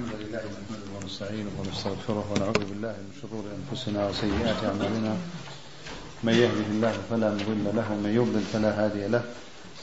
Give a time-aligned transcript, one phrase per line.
[0.00, 5.12] الحمد لله نحمده ونستعينه ونستغفره ونعوذ بالله من شرور أنفسنا وسيئات أعمالنا.
[6.24, 9.22] من يهده الله فلا مضل له ومن يضلل فلا هادي له.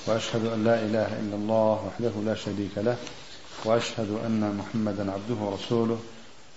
[0.08, 2.98] وأشهد أن لا إله إلا الله وحده لا شريك له.
[3.66, 6.00] وأشهد أن محمدا عبده ورسوله.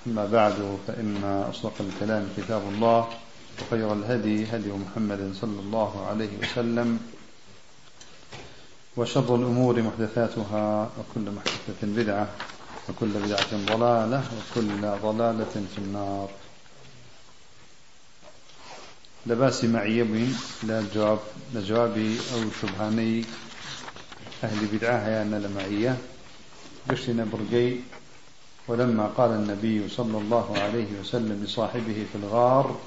[0.06, 0.56] أما بعد
[0.86, 1.20] فإن
[1.52, 3.08] أصدق الكلام كتاب الله
[3.60, 6.98] وخير الهدي هدي محمد صلى الله عليه وسلم.
[8.96, 12.28] وشر الأمور محدثاتها وكل محدثة بدعة.
[12.90, 16.28] وكل بدعة ضلالة وكل ضلالة في النار.
[19.26, 21.18] لباسي معي بين لا جواب
[21.54, 23.24] لجوابي أو شبهاني
[24.44, 25.96] أهل بدعة أن لمعية.
[26.90, 27.76] قشنا برقي
[28.68, 32.80] ولما قال النبي صلى الله عليه وسلم لصاحبه في الغار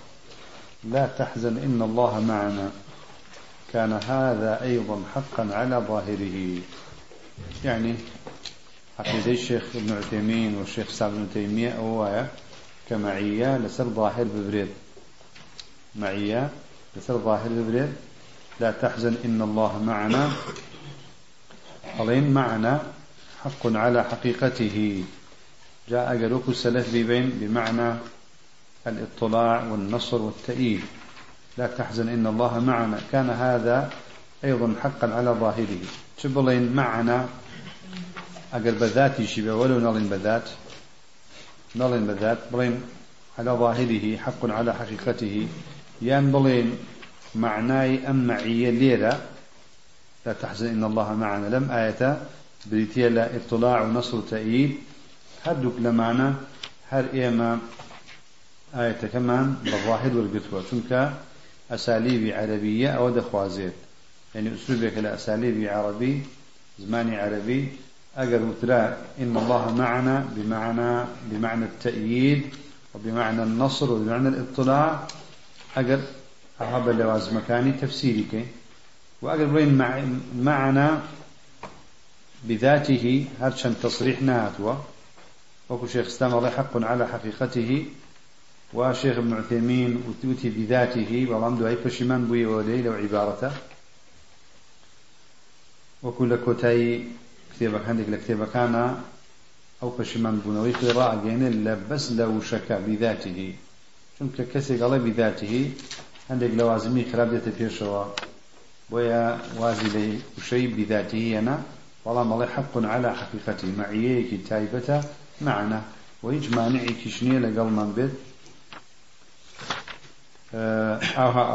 [0.84, 2.72] لا تحزن إن الله معنا.
[3.74, 6.62] كان هذا أيضا حقا على ظاهره.
[7.66, 7.96] يعني
[9.00, 12.28] عقيدة الشيخ ابن عثيمين والشيخ سعد بن تيمية أوايا
[12.90, 14.68] كمعية لسر ظاهر ببريد
[15.96, 16.50] معية
[16.96, 17.94] لسر ظاهر ببريد
[18.60, 20.32] لا تحزن إن الله معنا.
[21.98, 22.82] قالين معنا.
[23.44, 25.04] حق على حقيقته.
[25.90, 27.96] جاء قالوك السلف ببين بمعنى
[28.88, 30.82] الاطلاع والنصر والتأييد.
[31.58, 33.00] لا تحزن إن الله معنا.
[33.12, 33.90] كان هذا
[34.44, 35.84] أيضا حقا على ظاهره.
[36.24, 37.30] تبلين معنا
[38.60, 40.50] بذاتي شبه ولو نلين بذات
[41.76, 42.82] نلين بذات بلين
[43.40, 45.48] على ظاهره حق على حقيقته
[46.02, 46.78] يان بلين
[47.36, 49.22] معناي أم معية ليرة
[50.26, 51.56] لا تحزن إن الله معنا.
[51.56, 52.22] لم آية
[52.66, 54.78] بريتيا لا اطلاع ونصر تأييد
[55.46, 56.34] هدوك لمعنى
[56.90, 57.60] هر إيما
[58.76, 61.14] آية كمان بالظاهر والقتوى تنكا
[61.72, 63.74] أساليب عربية أو دخوازيت
[64.36, 66.22] يعني أسلوبك الأساليب عربي
[66.80, 67.70] زماني عربي
[68.18, 72.56] أجر مثلا إن الله معنا بمعنى بمعنى التأييد
[72.96, 75.08] وبمعنى النصر وبمعنى الاطلاع.
[75.78, 76.00] أجر
[76.62, 78.46] أهاب اللواز مكاني تفسيرك.
[79.22, 79.74] وأجر بين
[80.40, 81.02] معنا
[82.44, 84.76] بذاته هرشا تصريح ناتوا.
[85.70, 87.86] وكو شيخ اسلام الله حق على حقيقته.
[88.74, 91.28] وشيخ ابن عثيمين وتوتي بذاته.
[91.30, 92.94] والله دعي فشمان بوي ولي لو
[97.62, 98.98] عبارته وكل كوتاي كتابك عندك لكتابك كان
[99.84, 103.54] أو فشمان بنوي قراءة جين بس لو شك بذاته
[104.20, 105.72] چونك كسي قال بذاته
[106.30, 108.06] عندك لوازمي خرابية بيشوا
[108.92, 111.62] ويا وازي لي وشي بذاته أنا
[112.06, 115.02] والله مالي حق على حقيقته معيه تايبته
[115.42, 115.82] معنا
[116.24, 116.68] ويجمع
[117.06, 118.12] كشنية لقل من بيت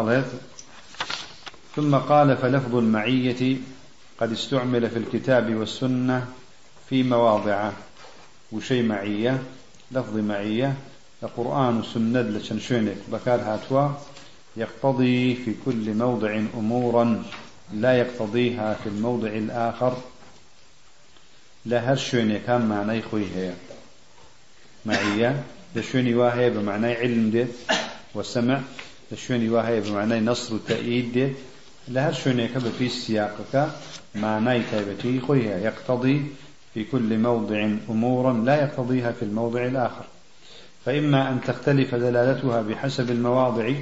[0.00, 0.26] أليت
[1.76, 3.56] ثم قال فلفظ المعية
[4.20, 6.26] قد استعمل في الكتاب والسنة
[6.88, 7.70] في مواضع
[8.52, 9.42] وشي معية
[9.92, 10.74] لفظ معية
[11.22, 13.88] القرآن والسنة لشنشونك بكار هاتوا
[14.56, 17.22] يقتضي في كل موضع أمورا
[17.74, 19.96] لا يقتضيها في الموضع الآخر.
[21.66, 23.24] لا هرشوني كان معنى خوي
[24.86, 25.42] معية
[25.76, 27.48] لشوني واهي بمعنى علم ديت.
[28.14, 28.60] وسمع
[29.12, 31.34] لشوني واهي بمعنى نصر وتأييد
[31.88, 33.68] لهر شوني كبه في سياقك
[34.14, 35.58] معنى تايبتي خويها.
[35.58, 36.22] يقتضي
[36.74, 40.04] في كل موضع أمورا لا يقتضيها في الموضع الآخر.
[40.84, 43.72] فإما أن تختلف دلالتها بحسب المواضع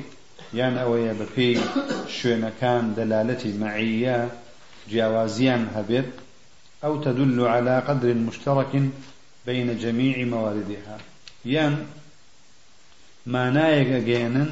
[0.55, 1.61] يعني أويا بفي
[2.09, 4.29] شون كان دلالتي معية
[4.91, 6.05] جوازيا هبر
[6.85, 8.83] أو تدل على قدر مشترك
[9.47, 10.99] بين جميع مواردها.
[11.45, 11.77] يعني
[13.27, 14.47] معنايك أجينا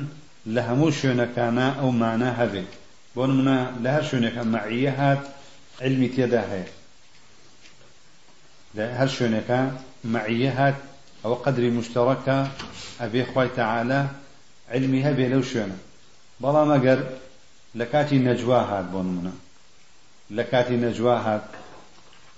[0.46, 2.83] لهمو شوێنەکانە ئەو مانە هەبێت بۆ
[3.16, 5.22] منە لە هەر شوێنێکە مەعیە هات
[6.14, 6.70] تێدا هەیە.
[8.76, 9.60] لە هەر شوێنەکە
[10.14, 10.76] مەعیە هات
[11.44, 12.38] قدری مشتەڕەکە
[13.00, 14.00] ئەبێ خی تەعاالە
[14.74, 15.78] علمی هەبێ لەو شوێنە.
[16.42, 17.00] بەڵام ئەگەر
[17.78, 19.34] لە کاتی نەجوا هات بۆ منە.
[20.36, 21.44] لە کاتی نەجوا هات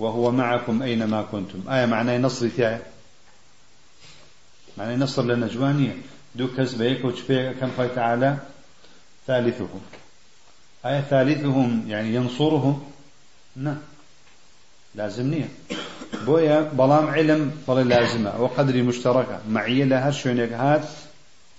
[0.03, 1.60] وهو معكم أينما كنتم.
[1.75, 2.81] آية معناه نصر تاعي
[4.79, 5.96] معناه نصر لنجوانية
[6.34, 8.38] دو كس بيك وشبيه كم قال تعالى
[9.26, 9.81] ثالثهم
[10.87, 12.83] آية ثالثهم يعني ينصرهم.
[13.56, 13.77] نا
[14.94, 15.49] لازم نية
[16.27, 18.41] بويا بلام علم بلا لازمة.
[18.41, 19.41] وقدر مشتركة.
[19.49, 20.88] معية لها شونك هات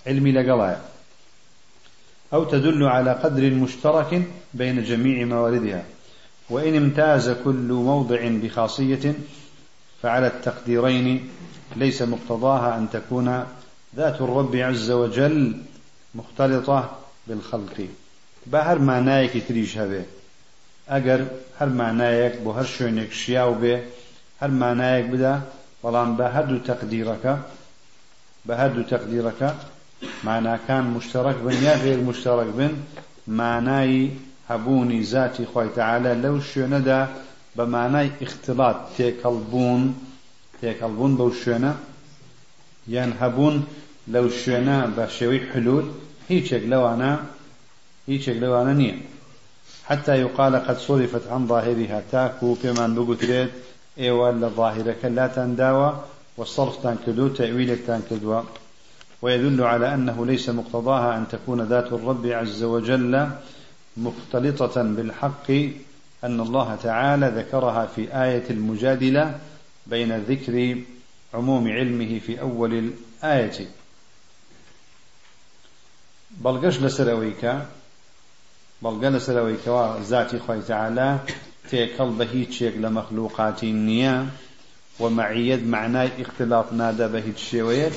[0.06, 0.80] علمي لقلايا.
[2.32, 4.22] أو تدل على قدر مشترك
[4.54, 5.84] بين جميع مواردها.
[6.50, 9.14] وإن امتاز كل موضع بخاصية
[10.02, 11.28] فعلى التقديرين
[11.76, 13.44] ليس مقتضاها أن تكون
[13.96, 15.56] ذات الرب عز وجل
[16.14, 17.88] مختلطة بالخلق.
[18.50, 20.02] بە هەر مانایەکی تریش هەبێ.
[20.92, 21.20] ئەگەر
[21.58, 23.76] هەر مانایەک بۆ هەر شوێنێک شیاو بێ
[24.40, 25.34] هەر مانایەک بدا
[25.82, 27.34] بەڵام بە هەردوو تەقدیرەکە
[28.46, 29.50] بە هەردوو تەقدیرەکە
[30.26, 32.72] ماناکان مشتەرەک بن یا غێر مشتەرەک بن
[33.38, 34.04] مانایی
[34.50, 37.00] هەبوونی ذاتی خۆیتەعاالە لەو شوێنەدا
[37.56, 39.82] بە مانای اختلاط تێکەڵبوون
[40.60, 41.72] تێکەڵبوون بەو شوێنە.
[42.94, 43.56] یان هەبوون
[44.14, 45.86] لەو شوێنە بە شێوەی حلول
[46.30, 47.12] هیچێک لەوانە
[48.08, 48.94] هیچێک لەوانە
[49.88, 52.02] حتى يقال قد صرفت عن ظاهرها.
[52.12, 53.50] تاكو بمان بقتريت
[53.98, 56.04] ايوان لظاهرك لا تنداوى
[56.36, 58.42] والصرف تنكدو تأويلك تنكدو
[59.22, 63.30] ويدل على أنه ليس مقتضاها أن تكون ذات الرب عز وجل
[63.96, 65.50] مختلطة بالحق
[66.24, 69.38] أن الله تعالى ذكرها في آية المجادلة
[69.86, 70.78] بين ذكر
[71.34, 73.68] عموم علمه في أول الآية.
[76.30, 77.44] بلغش لسرويك
[78.82, 79.68] بلغ لسرويك
[80.02, 81.18] ذاتي خوي تعالى
[81.70, 84.26] تيكل بهيت شيك لمخلوقات النية
[85.00, 87.92] ومعيد معناه اختلاط نادى بهيت شيويت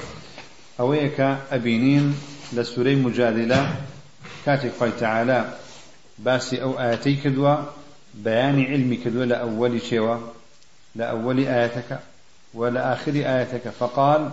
[0.80, 1.20] أويك
[1.52, 2.16] أبينين
[2.54, 3.76] لسوري مجادلة
[4.46, 5.54] كاتب خوي تعالى
[6.20, 7.56] باسي أو آياتي كدوا
[8.14, 10.18] بيان علمي كدوا لأول شيوا
[10.96, 12.00] لأول آياتك
[12.54, 14.30] ولآخر آياتك فقال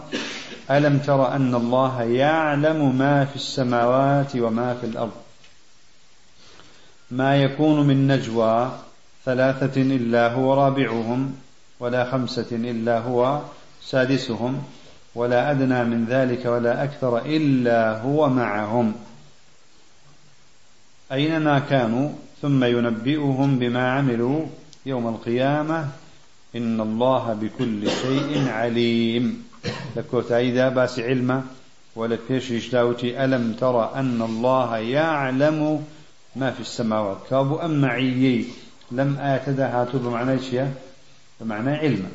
[0.70, 5.27] ألم تر أن الله يعلم ما في السماوات وما في الأرض؟
[7.10, 8.72] ما يكون من نجوى
[9.24, 11.34] ثلاثة إلا هو رابعهم
[11.80, 13.40] ولا خمسة إلا هو
[13.82, 14.62] سادسهم
[15.14, 18.94] ولا أدنى من ذلك ولا أكثر إلا هو معهم.
[21.12, 22.10] أينما كانوا
[22.42, 24.46] ثم ينبئهم بما عملوا
[24.86, 25.88] يوم القيامة
[26.56, 29.44] إن الله بكل شيء عليم.
[29.96, 31.42] لكوت أيضا باس علمه
[31.96, 35.84] ولكيش يشتاوتي ألم ترى أن الله يعلم
[36.38, 37.18] ما في السماوات.
[37.30, 38.44] كابو أم معيي
[38.92, 40.72] لم آتدها هاتو بمعنى شيء
[41.40, 42.08] بمعنى علمه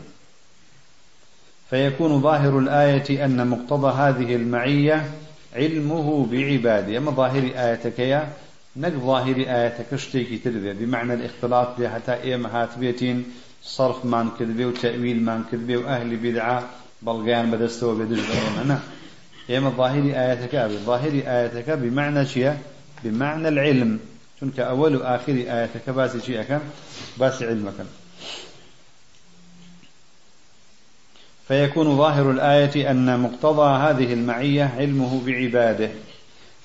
[1.69, 5.09] فيكون ظاهر الآية أن مقتضى هذه المعية
[5.55, 6.97] علمه بعباده.
[6.97, 8.29] أما ظاهر آيتك يا
[8.75, 13.25] نك ظاهر آيتك اشتيكي تربية بمعنى الاختلاط حتى إيما هاتبيتين
[13.63, 16.63] صرف من كذبه وتأويل من كذبه وأهل بدعة
[17.01, 18.19] بلغان بدستو بدج
[18.61, 18.79] أنا
[19.49, 20.77] إيما ظاهر آيتك أبي.
[20.77, 22.57] ظاهر آيتك بمعنى شيء
[23.03, 23.99] بمعنى العلم.
[24.43, 26.59] شنك أول وآخر آيتك باسي شيء
[27.17, 27.73] باسي علمك
[31.47, 35.89] فيكون ظاهر الآية أن مقتضى هذه المعية علمه بعباده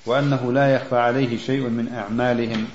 [0.05, 2.67] وأنه لا يخفى عليه شيء من أعمالهم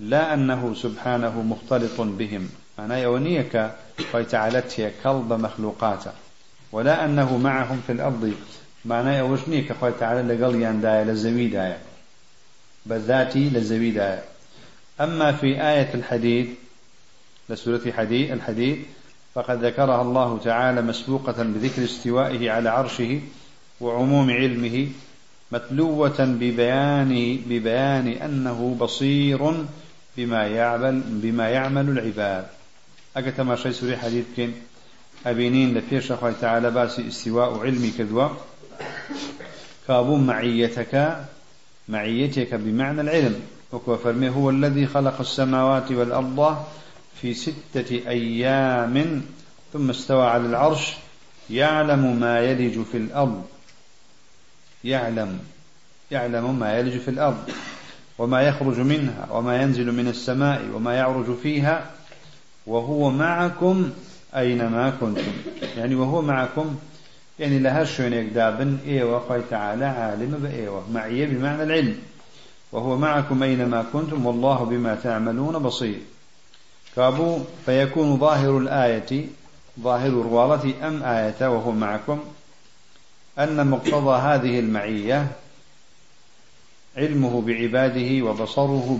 [0.00, 2.48] لا أنه سبحانه مختلط بهم.
[2.78, 3.70] معناه يونيك
[4.12, 6.10] فيتعالته كلب مخلوقاته
[6.72, 8.34] ولا أنه معهم في الأرض.
[8.84, 11.78] معناه يوشنيك فيتعالى لقل يندايا لزوي دايا
[12.86, 14.22] بذاتي لزوي دايا
[15.00, 16.54] أما في آية الحديد
[17.50, 18.82] لسورة حديد الحديد
[19.34, 23.20] فقد ذكرها الله تعالى مسبوقة بذكر استوائه على عرشه
[23.80, 24.88] وعموم علمه
[25.52, 29.64] متلوة ببيان ببيان أنه بصير
[30.16, 32.46] بما يعمل بما يعمل العباد.
[33.16, 34.52] أجت ما شيء سوري حديث كن
[35.26, 38.28] أبينين لفيش أخوة تعالى باسي استواء علمي كذوا
[39.88, 41.16] كابو معيتك
[41.88, 43.40] معيتك بمعنى العلم.
[43.72, 46.66] وكو فرمي هو الذي خلق السماوات والأرض
[47.20, 49.22] في ستة أيام
[49.72, 50.92] ثم استوى على العرش
[51.50, 53.44] يعلم ما يلج في الأرض.
[54.84, 55.38] يعلم
[56.10, 57.50] يعلم ما يلج في الأرض
[58.18, 61.90] وما يخرج منها وما ينزل من السماء وما يعرج فيها.
[62.66, 63.90] وهو معكم
[64.36, 65.32] أينما كنتم.
[65.76, 66.76] يعني وهو معكم
[67.38, 71.98] يعني لها شون يقدابن إيوة خوي تعالى عالم بإيوة معي بمعنى العلم.
[72.72, 76.00] وهو معكم أينما كنتم والله بما تعملون بصير.
[76.96, 79.26] كابو فيكون ظاهر الآية
[79.80, 82.20] ظاهر الروالة أم آية وهو معكم؟
[83.38, 85.26] أن مقتضى هذه المعية
[86.96, 88.98] علمه بعباده وبصره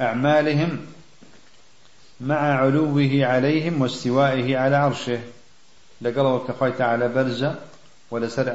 [0.00, 0.86] بأعمالهم
[2.20, 5.20] مع علوه عليهم واستوائه على عرشه.
[6.00, 7.54] لقلوا كخويت على برزة
[8.10, 8.50] ولا سر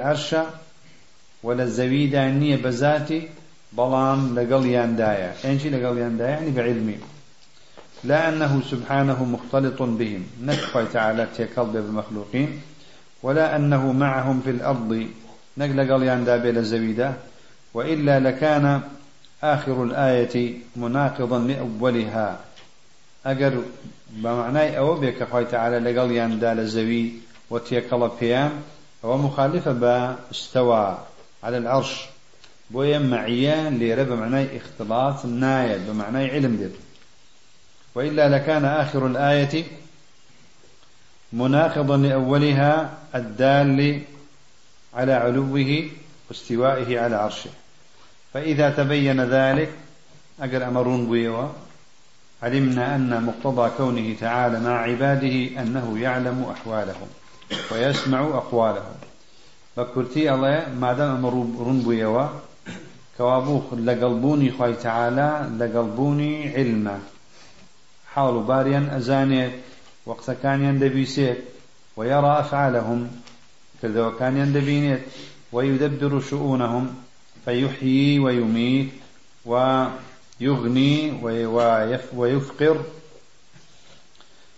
[1.43, 3.29] ولا الزويدة النية بذاتي
[3.71, 5.33] بلام لقل ياندايا.
[5.43, 6.97] يعني لقل ياندايا؟ يعني بعلمي.
[8.03, 10.23] لا أنه سبحانه مختلط بهم.
[10.41, 12.61] نكفى تعالى تيكل بالمخلوقين
[13.23, 15.07] ولا أنه معهم في الأرض.
[15.57, 17.13] نقل قليان دابل الزويدة
[17.73, 18.81] وإلا لكان
[19.43, 22.39] آخر الآية مناقضا لأولها.
[23.25, 23.63] أجر
[24.09, 27.11] بمعنى أو بك خوي تعالى لقليان دال الزوي
[27.49, 28.51] وتيكل بيام.
[29.03, 30.97] ومخالفة باستوى
[31.43, 32.05] على العرش.
[32.69, 36.71] بويا معيان لرب معنى اختلاط نايل بمعنى علم دير
[37.95, 39.63] وإلا لكان آخر الآية
[41.33, 44.01] مناقضا لأولها الدال
[44.93, 45.89] على علوه
[46.29, 47.49] واستوائه على عرشه.
[48.33, 49.69] فإذا تبين ذلك
[50.41, 51.47] أجر أمرون بيوا
[52.43, 57.07] علمنا أن مقتضى كونه تعالى مع عباده أنه يعلم أحوالهم
[57.71, 58.95] ويسمع أقوالهم.
[59.77, 62.27] بكرتي الله ما دام أمرون بيوا
[63.17, 66.99] كوابوخ لقلبوني خوي تعالى لقلبوني علما
[68.13, 69.51] حاول باريا أزانيت
[70.05, 71.37] وقت كان يندبيسيت
[71.97, 73.11] ويرى أفعالهم
[73.81, 75.01] كذا كان يندبينيت
[75.51, 76.95] ويدبر شؤونهم
[77.45, 78.89] فيحيي ويميت
[79.45, 81.11] ويغني
[82.15, 82.77] ويفقر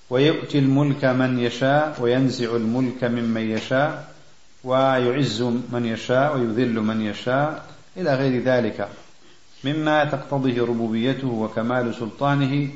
[0.09, 4.14] ويؤتي الملك من يشاء وينزع الملك ممن يشاء.
[4.65, 5.41] ويعز
[5.73, 7.65] من يشاء ويذل من يشاء
[7.97, 8.87] إلى غير ذلك.
[9.63, 12.69] مما تقتضيه ربوبيته وكمال سلطانه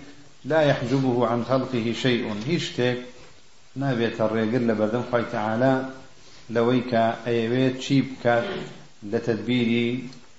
[0.46, 2.34] لا يحجبه عن خلقه شيء.
[2.48, 2.98] هيشتك
[3.82, 5.74] نابێتە ڕێگر لە بەردەم خی تعالا
[6.54, 8.48] لەوەی کە ئەیەوێت چی بکات
[9.12, 9.90] لە تدبیری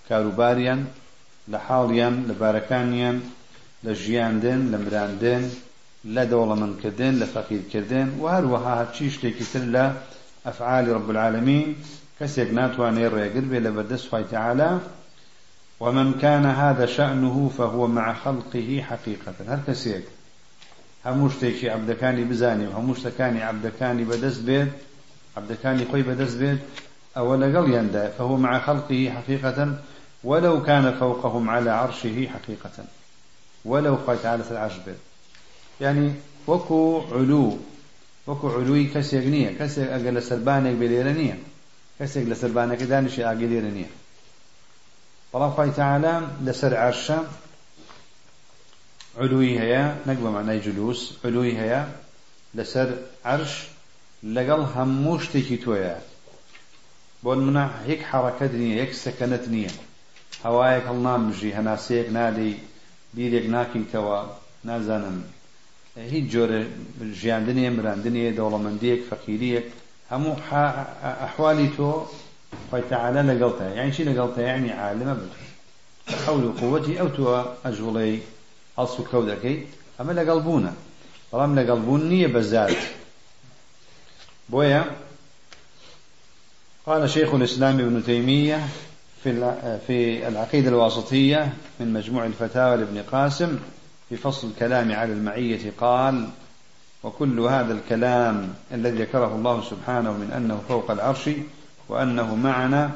[0.08, 0.80] کاروباریان
[1.52, 3.16] لە حاڵیان لە بارەکانیان
[3.84, 5.44] لە ژیاندن لە مراندن
[6.14, 6.22] لە
[10.46, 11.10] ئەفعالی رب
[13.14, 14.80] ڕێگر بێ لە بەردەست خی تعالا
[15.80, 19.34] ومن كان هذا شأنه فهو مع خلقه حقيقة.
[19.48, 20.04] هل كسيك
[21.04, 22.24] هەموو شتێکی عبدەکانی
[23.00, 24.70] شتەکانی عبدەکانی بەدەست بێت
[25.38, 26.60] عبدەکانی خۆی بەدەست بێت
[27.16, 29.78] ئەوە لەگەڵ یاندا فهو مع خلقه حقيقة
[30.24, 32.76] ولو كان فوقهم على عرشه حقيقة
[33.64, 35.00] ولو قال تعالى العرش بيت.
[35.80, 36.12] يعني
[36.46, 37.58] وكو علو
[38.28, 39.50] وەکو عروی کەسێک نییە.
[39.58, 41.36] کەسێک ئەگە لە سەربانێک بێلێرە نییە.
[41.98, 43.90] کەسێک لە سەربانەکە دانیشی ئاگلێرە نییە.
[45.30, 46.14] بەڵام خی تەعالا
[46.46, 47.18] لەسەر عەرشە
[49.22, 51.82] علوی هەیە نەک بە معنای جلوس علوی هەیە
[52.56, 52.88] لەسەر
[53.30, 53.54] عەرش
[54.36, 55.96] لەگەڵ هەموو شتێکی تۆیە.
[57.22, 59.72] بۆ منە هیچ حەڕەکەت نییە یەک سەکەنت نییە.
[60.44, 62.54] هەوایەک هەڵ نامژی هەناسەیەک نادەی
[63.14, 64.18] بیرێک ناکەیتەوە
[64.68, 65.18] نازانم.
[66.12, 66.60] هیچ جۆرە
[67.20, 69.66] ژیاندنیە مراندنیە دەوڵەمەندیەک فەقیریەک
[70.12, 70.40] هەموو
[71.22, 71.90] ئەحوالی تۆ
[72.68, 75.30] خۆی تەعاالە لەگەڵتە یان چی لەگەڵتە یعنی عالمە بن
[76.24, 77.24] حول و قوەتی ئەو تۆ
[77.64, 78.14] ئەژوڵەی
[78.78, 79.56] هەڵس و کەو دەکەی
[79.98, 80.72] ئەمە لەگەڵ بوونە.
[81.30, 82.80] بەڵام لەگەڵ بوون نییە بەزات
[84.52, 84.82] بۆیە
[86.86, 88.60] قال شيخ الإسلام ابن تيمية
[89.22, 93.58] في العقيدة الواسطية من مجموع الفتاوى لابن قاسم
[94.10, 96.28] في فصل الكلام على المعية قال
[97.02, 101.30] وكل هذا الكلام الذي ذكره الله سبحانه من أنه فوق العرش
[101.88, 102.90] وأنه معنا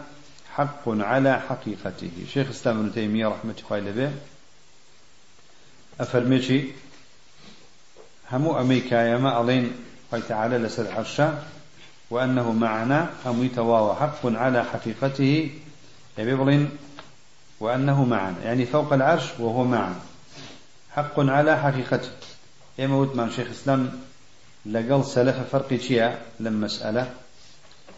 [0.54, 2.11] حق على حقيقته.
[2.33, 4.12] شيخ الإسلام ابن تيمية رحمة الله عليه
[6.00, 6.64] أفرميشي
[8.33, 9.73] همو أميكا يما ألين
[10.28, 11.42] تعالى لسر عرشا
[12.11, 15.50] وأنه معنا هم يتواوى حق على حقيقته
[16.18, 16.71] يبيبلين
[17.61, 20.13] وأنه معنا يعني فوق العرش وهو معنا.
[20.96, 22.08] حق على حقيقته.
[22.78, 23.90] يما وتمان شيخ إسلام
[24.66, 27.10] لقل سلف فرق شيء لما مسألة.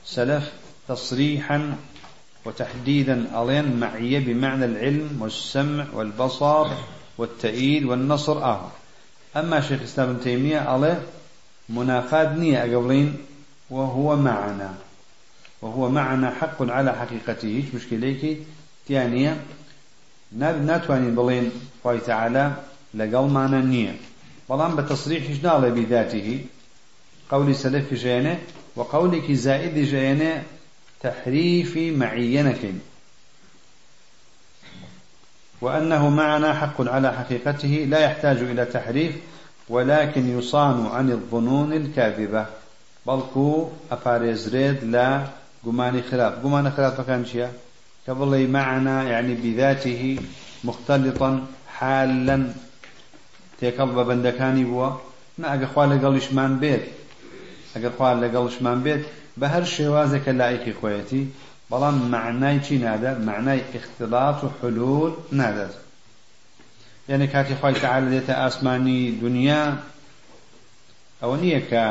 [0.04, 0.52] سلف
[0.88, 1.76] تصريحا
[2.44, 6.66] وتحديدا ألين معية بمعنى العلم والسمع والبصر
[7.18, 8.70] والتأييد والنصر آه
[9.36, 11.02] أما شيخ الإسلام ابن تيمية عليه
[11.68, 13.16] منافاد نية قبلين
[13.70, 14.74] وهو معنا.
[15.62, 17.48] وهو معنا حق على حقيقته.
[17.48, 18.36] هيش مشكلة
[18.88, 19.40] تانية
[20.32, 21.50] ناتوانين بلين
[21.84, 22.52] خوي تعالى
[22.96, 23.96] لقل معنا نية
[24.50, 26.44] بلان بتصريح نالي بذاته
[27.30, 28.38] قولي سلف جينه
[28.76, 30.42] وقولك زائد جينه
[31.02, 32.78] تحريف معينة
[35.60, 39.16] وأنه معنا حق على حقيقته لا يحتاج إلى تحريف
[39.68, 42.46] ولكن يصان عن الظنون الكاذبة.
[43.06, 45.26] بلكو أفاريزريد لا
[45.66, 46.44] قمان خلاف.
[46.44, 47.48] قمان خلاف كان شيء
[48.06, 50.18] كبلي معنا يعني بذاته
[50.64, 52.48] مختلطا حالا
[53.58, 54.90] تێکەڵ بە بەندەکانی بووە
[55.40, 56.84] نە ئەگە خوا لەگەڵیشمان بێت.
[57.76, 59.02] ئەگەر خوا لەگەڵشمان بێت
[59.40, 61.22] بە هەر شێوازێکە لایەکی خۆیەتی
[61.70, 65.74] بەڵام معنای چی نادە؟ معنای اختلاط و حلول نادات
[67.08, 69.64] یعنی کاتی خی تعاال دێتە ئاسمانی دنیا
[71.22, 71.84] ئەوە نییە کە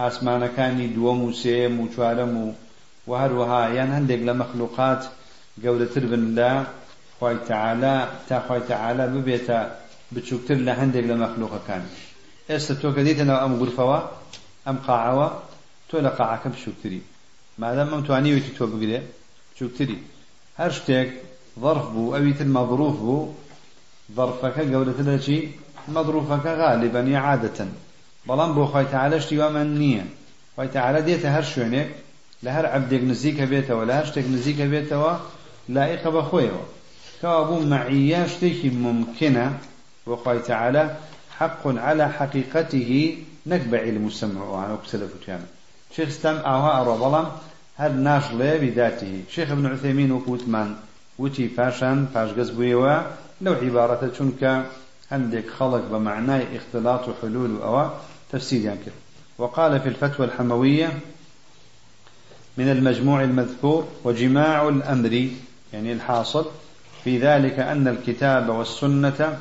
[0.00, 2.46] ئاسمانەکانی دووەم و سێم و چوارەم و
[3.08, 5.02] و هەروەها یان هەندێک لە مەخلوقات
[5.62, 6.52] گەورەتر بن لە
[7.18, 7.96] خی تعاالە
[8.28, 9.60] تا خی تعاالە ببێتە
[10.14, 11.82] بچووکتر لە هەندێک لە مەخلوقەکان.
[12.50, 13.98] ئێستا تۆ کە دیتەنەوە ئەم غورفەوە
[14.66, 15.28] ئەم قاعەوە
[15.88, 17.00] تۆ لە قاعەکە بچووکتری.
[17.62, 18.98] مادام ئەم توانیوێتی تۆ بگرێ
[19.56, 19.98] چووکتری
[20.60, 21.08] هەر شتێک
[21.62, 23.32] ظرف بوو ئەویتر مەظروف بوو.
[24.16, 25.38] ظرفەکە گەورەتر لە چی؟
[25.94, 27.70] مەظروفەکە غالبا عادەتەن.
[28.28, 30.04] بەڵام بۆ خۆی تعالە شتی وامان نییە.
[30.54, 31.88] خۆی تعالە دێتە هەر شوێنێک
[32.44, 35.12] لە هەر عبدێک نزیکە بێتەوە لە هەر شتێک نزیکە بێتەوە
[35.74, 36.22] لائقە بە
[37.20, 39.46] کەوا بوو معیە شتێکی ممکنە
[40.06, 40.84] خۆی تعالە
[41.38, 45.42] حق على حقيقته نكبع علم السمع وعنه كسلف كان
[45.96, 47.26] شيخ استم أوها بلام
[47.76, 49.22] هل ناش لي بذاته.
[49.30, 50.76] شيخ ابن عثيمين وكوتمان
[51.18, 53.02] وتي فاشان فاش قزبويوا
[53.40, 54.66] لو عبارة شنك
[55.12, 57.90] عندك خلق بمعنى اختلاط وحلول أو
[58.32, 58.78] تفسير يعني
[59.38, 60.98] وقال في الفتوى الحموية
[62.58, 65.28] من المجموع المذكور وجماع الأمر
[65.72, 66.46] يعني الحاصل
[67.04, 69.38] في ذلك أن الكتاب والسنة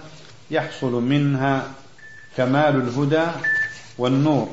[0.58, 1.56] يحصل منها
[2.38, 3.28] كمال الهدى
[3.98, 4.48] والنور.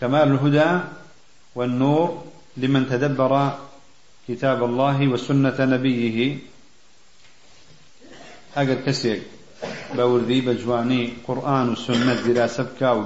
[0.00, 0.70] كمال الهدى
[1.54, 2.24] والنور
[2.56, 3.58] لمن تدبر
[4.28, 6.38] كتاب الله وسنة نبيه.
[8.56, 9.22] أجر كسيك
[9.94, 13.00] بوردي بجواني قرآن وسنة دراسة بكاو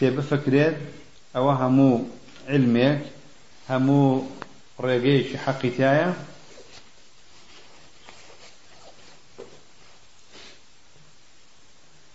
[0.00, 0.76] تێبە فکرێت
[1.34, 2.04] ئەوە هەموو
[2.52, 3.00] علمێک
[3.70, 4.24] هەموو
[4.84, 6.10] ڕێگەیەکی حەقیتایە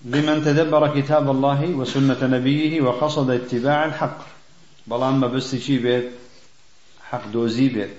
[0.06, 4.18] لمن تدبر كتاب الله وسنة نبيه وقصد اتباع الحق.
[4.88, 6.12] بلان ما بس شي بيت
[7.10, 7.90] حق دوزي بيت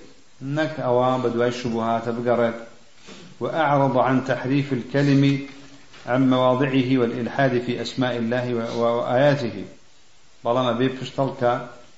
[0.42, 2.66] نك أوا بدواي الشبهات بقرت
[3.40, 5.46] وأعرض عن تحريف الكلم
[6.06, 9.64] عن مواضعه والإلحاد في أسماء الله وآياته.
[10.46, 11.52] بەڵام ئەبێ پشتەڵکە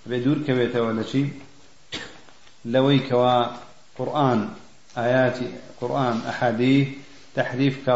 [0.08, 1.22] بێ دوور کەوێتەوە لە چی؟
[2.72, 3.38] لەوەی کەوا
[3.98, 4.40] قورآن
[4.96, 5.48] ئاياتی
[5.80, 6.78] قورآن ئەحادی
[7.34, 7.94] تحریف کا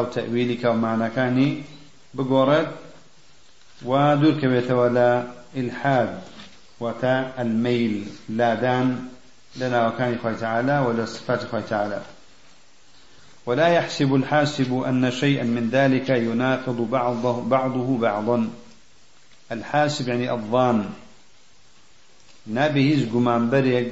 [2.19, 2.69] و تەویلی کا و معنەکانی بگۆڕێت
[3.87, 5.23] و دوور کەوێتەوە لە
[5.55, 6.09] ئیلحاد
[6.81, 9.09] وتا الميل لادان
[9.57, 12.01] لنا وكان خوي تعالى ولا صفات خوي تعالى
[13.47, 18.49] ولا يحسب الحاسب أن شيئا من ذلك يناقض بعضه, بعضه بعضا.
[19.53, 20.85] الحاسب يعني الظان.
[22.47, 23.89] نابي هیچ گومان بەرێک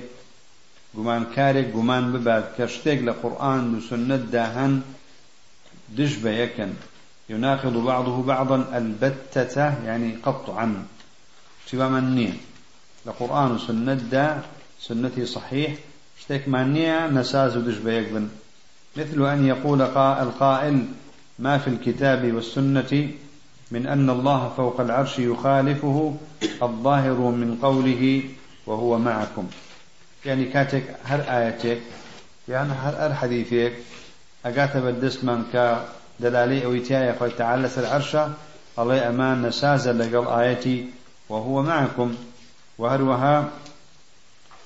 [0.97, 4.83] گومان کارێک گومان ببات کە شتێک لە قورآن و سنت داهەن
[5.97, 6.90] دش یەکەن.
[7.31, 10.85] يناقض بعضه بعضا البتة يعني قطعا
[11.67, 12.33] شبا من نية
[13.07, 14.43] لقرآن وسنة دا
[14.81, 15.75] سنتي صحيح.
[16.19, 18.29] اشتك مانية نساز ودش بيقبن
[18.97, 20.87] مثل أن يقول القائل
[21.39, 23.11] ما في الكتاب والسنة
[23.71, 26.17] من أن الله فوق العرش يخالفه
[26.63, 28.23] الظاهر من قوله
[28.67, 29.47] وهو معكم.
[30.25, 31.81] يعني كاتك هر آياتك
[32.49, 33.73] يعني هر حديثك
[34.45, 35.45] أقات بدست من
[36.21, 38.17] كدلالي أو إتيايا خوي تعالى العرش
[38.79, 40.87] الله أمان نسازا لقل آياتي
[41.29, 42.15] وهو معكم.
[42.79, 43.49] وهروها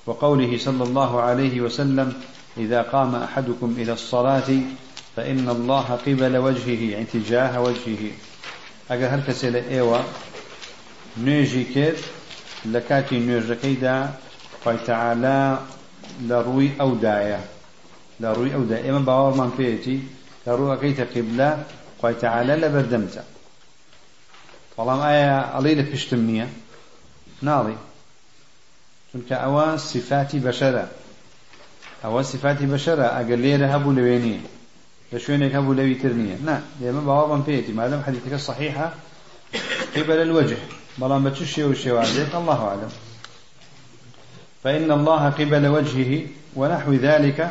[0.05, 2.13] وقوله صلى الله عليه وسلم
[2.57, 4.49] إذا قام أحدكم إلى الصلاة
[5.15, 8.11] فإن الله قبل وجهه يعني تجاه وجهه.
[8.89, 9.99] ئەگەر هەر کەسێ لە ئێوە
[11.25, 12.01] نوێژی کرد
[12.73, 13.97] لە کاتی نوێژەکەیدا
[14.61, 15.41] خۆیتەعالا
[16.29, 17.41] لە ڕووی ئەودایە
[18.21, 19.97] لە ڕووی ئەودا ئێمە باوەڕمان پێێتی
[20.45, 21.49] کە ڕووەکەیتە قیبلە
[21.99, 23.23] خۆیتەعالا لە بەردەمتە
[24.77, 26.47] بەڵام ئایا ئەڵێ لە پشتم نییە
[27.47, 27.77] ناڵی
[29.15, 30.85] چونکە ئەوە سیفاتی بەشەرە.
[32.03, 33.07] ئەوە سیفاتی بەشەرە.
[33.15, 34.43] ئەگەر لێرە هەبوو لەوێ نییە.
[35.13, 38.93] لشوينك أبو لوي ترنية نا لما بوابا بيتي ما دام حديثك صحيحة
[39.95, 40.57] قبل الوجه
[40.97, 42.91] بلا ما تشي وشي وعليك الله أعلم.
[44.63, 47.49] فإن الله قبل وجهه ونحو ذلك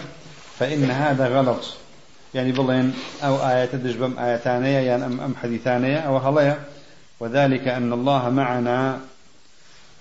[0.59, 1.65] فإن هذا غلط.
[2.35, 6.61] يعني بلين أو آية تدجبم آيتانية يعني أم, أم حديثانية أو هلية.
[7.21, 9.01] وذلك أن الله معنا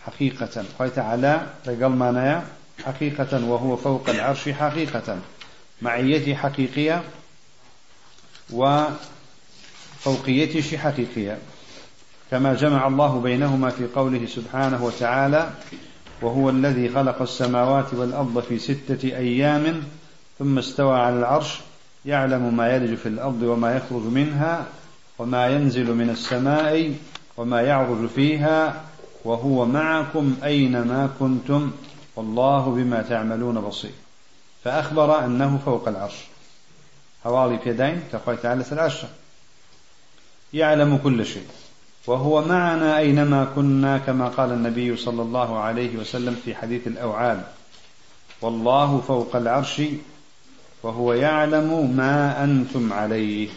[0.06, 0.65] حقيقة.
[0.80, 2.43] قال تعالى رجل معناها
[2.86, 5.17] حقيقة وهو فوق العرش حقيقة.
[5.82, 7.04] معيتي حقيقية
[10.06, 11.38] وفوقيته حقيقية.
[12.32, 15.50] كما جمع الله بينهما في قوله سبحانه وتعالى
[16.22, 19.84] وهو الذي خلق السماوات والأرض في ستة أيام
[20.39, 21.60] ثم استوى على العرش
[22.05, 24.65] يعلم ما يلج في الأرض وما يخرج منها
[25.19, 26.93] وما ينزل من السماء
[27.37, 28.81] وما يعرج فيها
[29.25, 31.71] وهو معكم أينما كنتم
[32.15, 33.91] والله بما تعملون بصير.
[34.63, 36.15] فأخبر أنه فوق العرش.
[37.23, 39.09] حوالي بيدين كخوي تعالى العشرة
[40.53, 41.47] يعلم كل شيء.
[42.07, 47.41] وهو معنا أينما كنا كما قال النبي صلى الله عليه وسلم في حديث الأوعال.
[48.41, 49.81] والله فوق العرش
[50.84, 53.50] وهو يعلم ما أنتم عليه.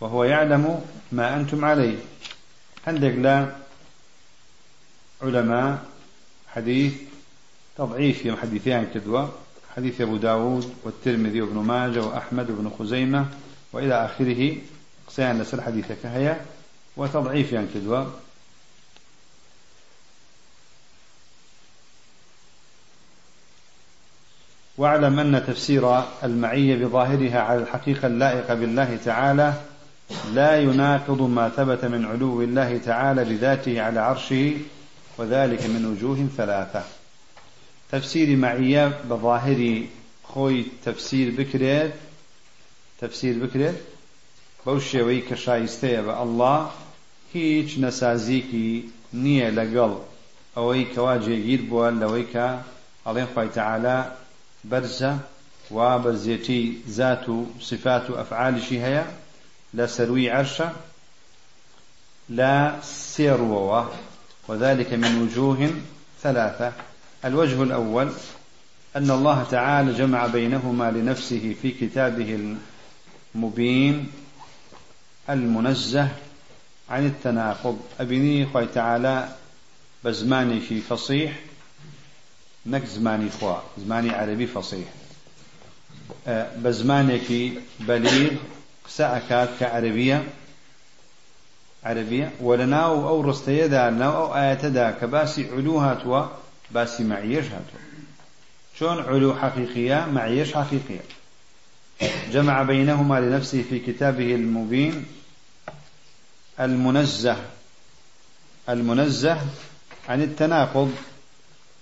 [0.00, 0.80] وهو يعلم
[1.12, 1.96] ما أنتم عليه.
[2.86, 3.48] عندك لا
[5.22, 5.78] علماء
[6.48, 6.94] حديث
[7.78, 9.32] تضعيف يوم حديثين كدوة.
[9.76, 13.26] حديث أبو داود والترمذي وابن ماجه وأحمد وابن خزيمة
[13.72, 14.56] وإلى آخره.
[15.08, 16.34] قسەیان لەسەر حەدیثەکە هەیە
[16.96, 18.00] و تەضعیفیان کردووە
[24.78, 29.54] واعلم أن تفسير المعية بظاهرها على الحقيقة اللائقة بالله تعالى
[30.34, 34.52] لا يناقض ما ثبت من علو الله تعالى بذاته على عرشه
[35.18, 36.82] وذلك من وجوه ثلاثة.
[37.92, 39.82] تفسير معية بظاهر
[40.24, 41.92] خوي تفسير بكريت
[43.00, 43.74] تفسير بكريت
[44.66, 46.70] بوشي ويك شايستي الله
[47.34, 48.84] هيج نسازيكي
[49.14, 49.98] نية لقل
[50.56, 52.58] أويك واجه يربوا لويك
[54.64, 55.18] برزة
[55.70, 57.26] وبرزيتي ذات
[57.60, 59.06] صفات أفعال شهية
[59.74, 60.72] لا سروي عرشة
[62.28, 63.90] لا سيروة
[64.48, 65.70] وذلك من وجوه
[66.22, 66.72] ثلاثة.
[67.24, 68.12] الوجه الأول
[68.96, 72.54] أن الله تعالى جمع بينهما لنفسه في كتابه
[73.34, 74.10] المبين
[75.30, 76.08] المنزه
[76.90, 77.78] عن التناقض.
[78.00, 79.28] أبني خوي تعالى
[80.04, 81.32] بزماني في فصيح
[82.66, 84.88] نك زماني خوا زماني عربي فصيح
[86.56, 88.30] بزمانك بليغ
[88.88, 90.24] سأكاد كعربية
[91.84, 96.26] عربية ولناو أو رستيدا ناو أو آياتدا كباسي علوها توا
[96.70, 97.80] باسي معيش هاتوا
[98.78, 101.00] شون علو حقيقية معيش حقيقية
[102.32, 105.06] جمع بينهما لنفسه في كتابه المبين
[106.60, 107.36] المنزه.
[108.68, 109.38] المنزه
[110.08, 110.94] عن التناقض.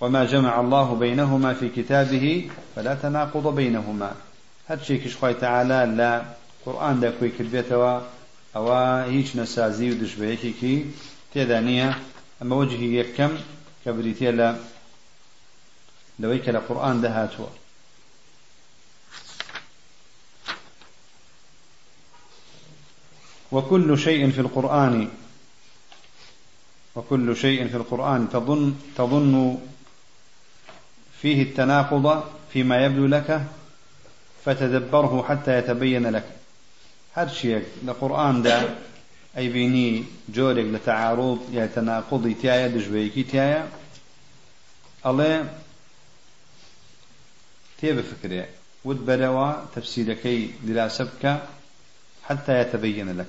[0.03, 4.15] وما جمع الله بينهما في كتابه فلا تناقض بينهما.
[4.83, 6.25] شيء كش تعالى لا
[6.67, 8.01] قرآن دا كوي كربيتوا
[8.57, 8.73] أو
[9.07, 10.87] هيش نسازي ودشبهيكي كي
[11.33, 11.99] تيدانية
[12.43, 13.31] أما وجهي يكم
[13.85, 14.57] كبريتيا لا
[16.19, 17.47] لويك لقرآن دهاتوا
[23.53, 25.09] وكل شيء في القرآن
[26.95, 29.59] وكل شيء في القرآن تظن تظن
[31.23, 33.43] فيه التناقض فيما يبدو لك
[34.45, 36.25] فتدبره حتى يتبين لك.
[37.15, 38.63] هر شيء القرآن ده
[39.37, 43.69] أي بيني جورك لتعارض يا تناقض تيايا دجويكي تيايا
[45.07, 45.49] الله
[47.81, 48.47] تيب فكرة
[48.85, 51.43] ود بدوا تفسيركي دراسبك
[52.25, 53.27] حتى يتبين لك.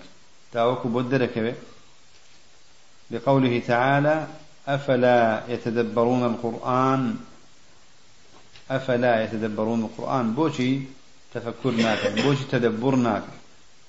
[0.52, 1.56] تاوكو بدرك
[3.12, 4.28] لقوله تعالى
[4.68, 7.16] أفلا يتدبرون القرآن
[8.72, 10.80] أفلا يتدبرون القرآن؟ بوشي
[11.34, 13.34] تفكر ناكن بوشي تدبر ناكن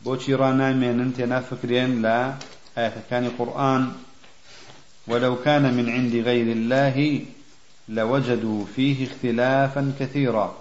[0.04, 2.34] بوشي رانا من انت نافكرين لا
[2.78, 3.92] آية كان القرآن
[5.08, 7.20] ولو كان من عند غير الله
[7.88, 10.54] لوجدوا فيه اختلافا كثيرا.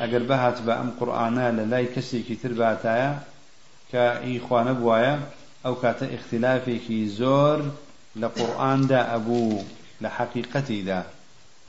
[0.00, 3.20] أقر بهات بأم قرآنا للاي كسي كتر باتايا
[3.92, 5.20] كإخوان بوايا
[5.66, 7.70] أو كات اختلافي كي زور
[8.16, 9.62] لقرآن دا أبو
[10.00, 11.02] لحقيقتي دا.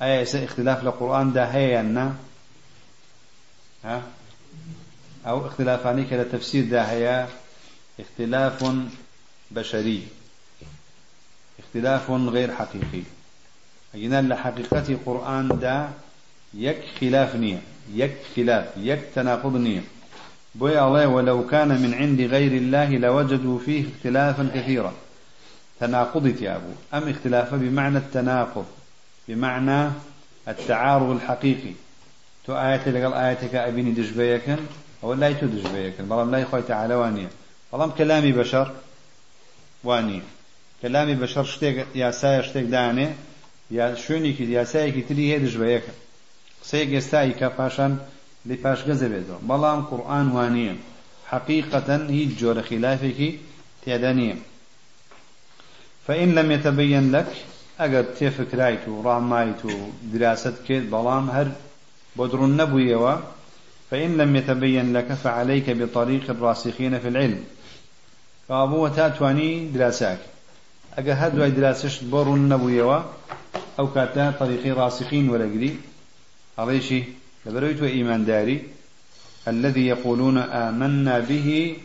[0.02, 2.16] أي اختلاف لقرآن دا هيا
[3.84, 4.02] ها؟
[5.28, 7.28] أو اختلافاني كلا تفسير دا هي
[8.00, 8.76] اختلاف
[9.52, 10.08] بشري.
[11.60, 13.04] اختلاف غير حقيقي.
[13.96, 15.90] أجينا لحقيقة القرآن دا
[16.54, 17.62] يك خلاف نية.
[17.94, 18.66] يك خلاف.
[18.78, 19.84] يك تناقض نية.
[20.56, 24.94] بوي الله ولو كان من عند غير الله لوجدوا فيه اختلافا كثيرا.
[25.80, 26.72] تناقضت يا أبو.
[26.94, 28.66] أم اختلافا بمعنى التناقض؟
[29.28, 29.92] بمعنى
[30.48, 31.74] التعارض الحقيقي.
[32.46, 34.58] تو آياتي لقل آياتك أبيني دجبيكا
[35.04, 37.30] أو لا يتو دجبيكا بلام لا يخوي تعالى وانية.
[37.74, 38.72] بلام كلامي بشر
[39.84, 40.22] وانية.
[40.82, 43.10] كلامي بشر شتيك ياسايا شتيك داني
[43.72, 45.94] یا شوێنێکی یاسایەکی تری هەیە دژبەیەکە
[46.62, 47.94] قسەیەک ئێستایی کە پاشان
[48.48, 50.76] لێ پاشگەزە بێتەوە بەڵام قورآن وانە
[51.32, 53.32] حقیقەتەن هیچ جۆرە خلافێکی
[53.84, 54.38] تێدا نییە
[56.06, 57.30] فإن لم يتبين لك
[57.80, 59.62] أجر تفكرايت ورامايت
[60.14, 61.48] دراسة كيد بلام هر
[62.16, 63.20] بدر النبوي
[63.92, 67.44] فإن لم يتبين لك فعليك بطريق الراسخين في العلم.
[68.50, 70.18] فأبو تاتواني دراساك.
[70.98, 73.04] أجا هدو دراسش بر النبوي
[73.80, 75.76] أو كاتا طريقي راسخين ولا قدي
[76.58, 77.04] عليشي
[77.46, 78.64] لبرويت وإيمان داري
[79.48, 81.78] الذي يقولون آمنا به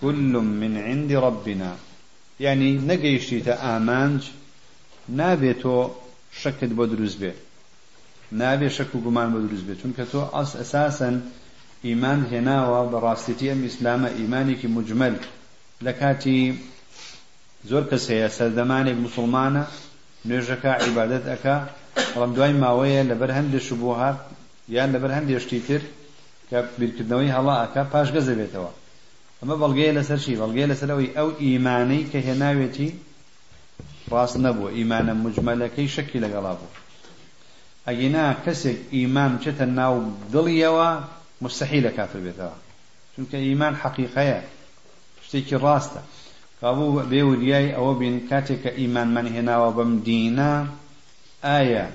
[0.00, 1.76] كل من عند ربنا.
[2.40, 3.40] يعني نقيشي
[5.10, 5.90] تآمانج نابێتۆ
[6.40, 7.32] شەکت بۆ دروست بێ
[8.40, 9.78] نابێ شەک و گومان بۆ دروست بێت.
[9.82, 11.16] چونکە تۆ ئەس ئەساسەن
[11.86, 15.14] ئیمان هێناوە بەڕاستیتی ئەم ئیسلامە ئیمانێکی مجمل.
[15.84, 16.40] لە کاتی
[17.70, 19.64] زۆر کەس هەیە سەردەمانێک مسلمانە
[20.28, 21.56] نوێژەکە عیبادەت ئەکا
[22.12, 24.18] بەڵام دوای ماوەیە لەبەر هەندێک شبوهات
[24.74, 25.82] یان لەبەر هەندێک شتی تر
[26.48, 28.70] کە بیرکردنەوەی هەڵا ئەکا پاش گەزە بێتەوە.
[29.40, 32.88] ئەمە بەڵگەیە لەسەر چی؟ بەڵگەیە لەسەرەوەی ئەو ئیمانەی کە هێناوێتی
[34.12, 36.76] ڕاست نەبووە ئیمانە مجمەلەکەی شەکی لەگەڵا بوو.
[37.86, 39.94] ئەگینا کەسێک ئیمان بچێتە ناو
[40.32, 40.88] دڵیەوە
[41.44, 42.56] مستحیلە کافر بێتەوە.
[43.12, 44.40] چونکە ئیمان حەقیقەیە
[45.26, 46.02] شتێکی ڕاستە.
[46.60, 50.52] کابوو بێوریای ئەوە بین کاتێک کە ئیمانمان هێناوە بەم دینە
[51.46, 51.86] ئایا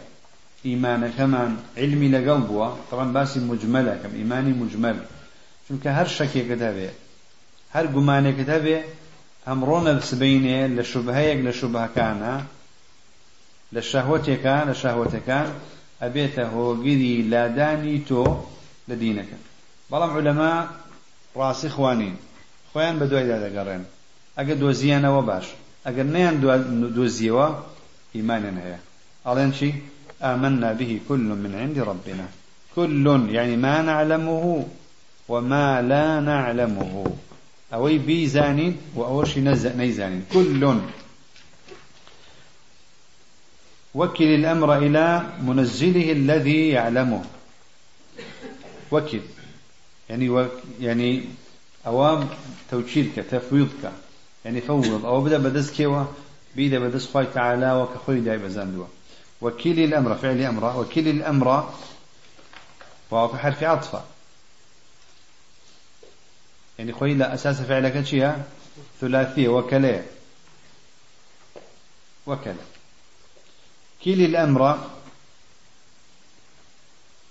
[0.67, 4.97] ئیمانەکەمان علمی لەگەڵ بووە؟ طبعا باسی مجملەکەم ئیمانی مجمل.
[5.65, 6.89] چونکە هەر شەکێکت هەبێ
[7.75, 8.77] هەر گومانێکت هەبێ
[9.47, 12.33] ئەمڕۆ نەسبینێ لە شوبهەیەک لە شوبهەکانە
[13.75, 15.47] لە شەهوتێکە لە شەهوتەکان
[16.01, 18.25] ئەبێتە هۆگیری لادانی تۆ
[18.89, 19.37] لە دینەکە.
[19.91, 20.53] بەڵام علەما
[21.37, 22.15] ڕاستی خوانین.
[22.71, 23.83] خۆیان بە دوایدا دەگەڕێن
[24.37, 25.47] ئەگە دۆزیانەوە باش.
[25.85, 26.35] ئەگەر نیان
[26.97, 27.47] دۆزیەوە
[28.15, 28.79] ئیمانیان هەیە.
[29.25, 29.69] ئەڵێن چی؟
[30.31, 32.27] آمنا به كل من عند ربنا.
[32.75, 33.05] كل
[33.37, 34.45] يعني ما نعلمه
[35.31, 36.93] وما لا نعلمه.
[37.73, 40.25] أوي بيزانين وأوشي نيزانين.
[40.33, 40.79] كل.
[43.95, 47.23] وكل الأمر إلى منزله الذي يعلمه.
[48.91, 49.19] وكل.
[50.09, 50.47] يعني و...
[50.79, 51.23] يعني
[51.87, 52.29] أوام
[52.71, 53.91] توكيلك تفويضك.
[54.45, 55.05] يعني فوض.
[55.05, 56.03] أو بدأ بدس كيوا
[56.55, 58.85] بيدا بدس خوي تعالى وكخوي داي بزاندوا.
[59.41, 60.79] وكيل الأمر فعل أمر.
[60.79, 61.69] وكيل الأمر
[63.11, 64.03] وفي حرف عطفة.
[66.79, 68.33] يعني خوي لا أساس فعلك شيء؟
[69.01, 70.01] ثلاثية وكلا.
[72.27, 72.65] وكلا.
[74.03, 74.89] كيل الأمر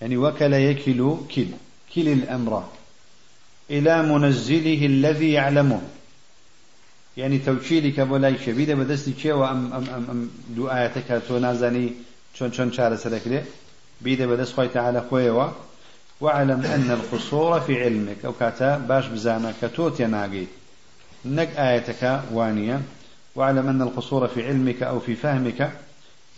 [0.00, 1.46] يعني وكل يكل كل.
[1.94, 2.68] كل الأمر.
[3.70, 5.82] إلى منزله الذي يعلمه.
[7.16, 11.92] يعني توكيلك بولاي شبيدة بدستي كيوا أم أم أم أم تو نازاني
[12.34, 13.42] شون شون شارة سلكلي
[14.00, 15.48] بيدة بدست خوي تعالى خويوا
[16.24, 20.44] واعلم أن القصور في علمك أو كاتا باش بزانا كتوت يناقي
[21.24, 22.80] نك آياتك وانية.
[23.34, 25.72] واعلم أن القصور في علمك أو في فهمك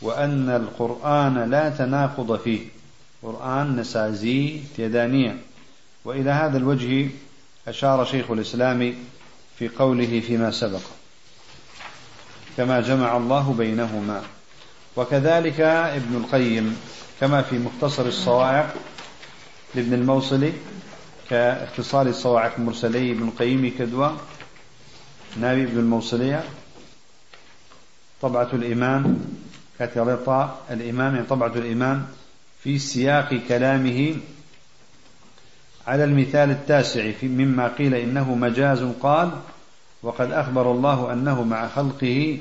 [0.03, 2.61] وأن القرآن لا تناقض فيه.
[3.23, 5.37] قرآن نسازي تيدانية.
[6.05, 7.09] وإلى هذا الوجه
[7.69, 8.95] أشار شيخ الإسلام
[9.59, 10.83] في قوله فيما سبق.
[12.57, 14.23] كما جمع الله بينهما.
[14.97, 16.77] وكذلك ابن القيم
[17.21, 18.75] كما في مختصر الصواعق
[19.75, 20.53] لابن الموصلي
[21.31, 24.17] كاختصار الصواعق المرسلي ابن القيم كدوى
[25.41, 26.45] نابي ابن الموصلية.
[28.23, 29.21] طبعة الإمام
[29.79, 32.07] كتلطى الإمام يعني طبعة الإمام
[32.63, 34.17] في سياق كلامه
[35.87, 39.31] على المثال التاسع مما قيل إنه مجاز قال
[40.03, 42.39] وقد أخبر الله أنه مع خلقه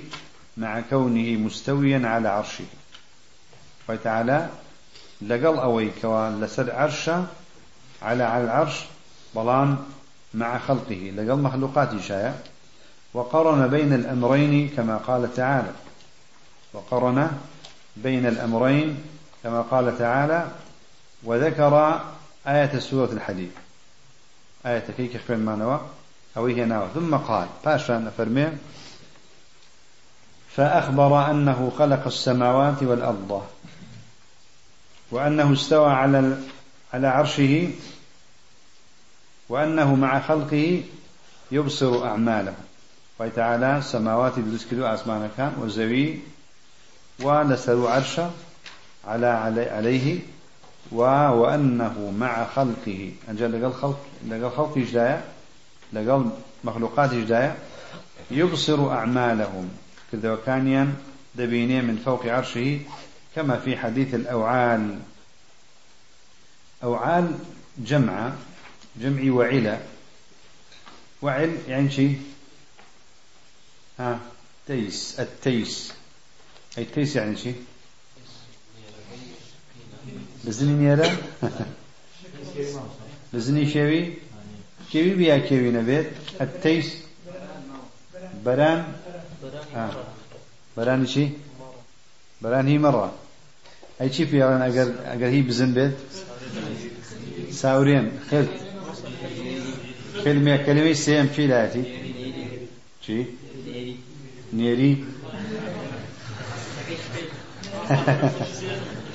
[0.57, 2.65] مع كونه مستويا على عرشه.
[3.89, 4.49] وتعالى
[5.21, 7.25] لقل أوي كوان لسر عرشه
[8.01, 8.85] على على العرش
[9.35, 9.77] بلان
[10.33, 11.11] مع خلقه.
[11.15, 12.33] لقل مخلوقات شايع
[13.13, 15.71] وقرن بين الأمرين كما قال تعالى.
[16.73, 17.31] وقرن
[17.97, 19.03] بين الأمرين
[19.43, 20.47] كما قال تعالى.
[21.23, 22.01] وذكر
[22.47, 23.51] آية سورة الحديد.
[24.65, 25.81] آية كيك خبر ما نوى.
[26.37, 27.47] أو هي نوى ثم قال.
[27.65, 28.47] باشا فرمي.
[30.55, 33.43] فأخبر أنه خلق السماوات والأرض.
[35.11, 36.37] وأنه استوى على
[36.93, 37.69] على عرشه
[39.49, 40.83] وأنه مع خلقه
[41.51, 42.53] يبصر أعماله.
[43.19, 46.19] وتعالى سماوات بذكر أسمان كان وزوي
[47.19, 48.31] ولسر عرشه
[49.07, 49.27] على
[49.71, 50.19] عليه
[50.91, 53.11] وأنه مع خلقه.
[53.29, 55.23] أجل لقل خلق لقل خلق جدايا
[55.93, 56.29] لقل
[56.63, 57.55] مخلوقات جدايا
[58.31, 59.69] يبصر أعمالهم.
[60.11, 60.93] كذا وكانيا
[61.35, 62.79] دبينيه من فوق عرشه
[63.35, 64.99] كما في حديث الأوعال.
[66.83, 67.31] أوعال
[67.77, 68.33] جمع
[69.01, 69.81] جمع وعلة.
[71.21, 72.21] وعل يعني شيء
[73.99, 74.19] ها
[74.67, 75.93] تيس التيس.
[76.77, 77.55] أي التيس يعني شيء
[80.45, 81.09] بزنی نێرە
[83.33, 84.03] بزنی شێوی
[84.91, 86.07] کێوی بیا کێوی نەبێت
[86.39, 86.89] ئەتەیس
[88.45, 88.81] بەران
[90.75, 91.25] بەرانی چی
[92.43, 93.07] بەران هی مەڕە
[93.99, 95.93] ئەی چی پیاڵێن ئەگەر ئەگەر هی بزن بێت
[97.59, 98.49] ساورێن خێت
[100.23, 101.83] کلمە کلمەی سێم چی لایەتی
[103.03, 103.17] چی
[104.57, 104.93] نێری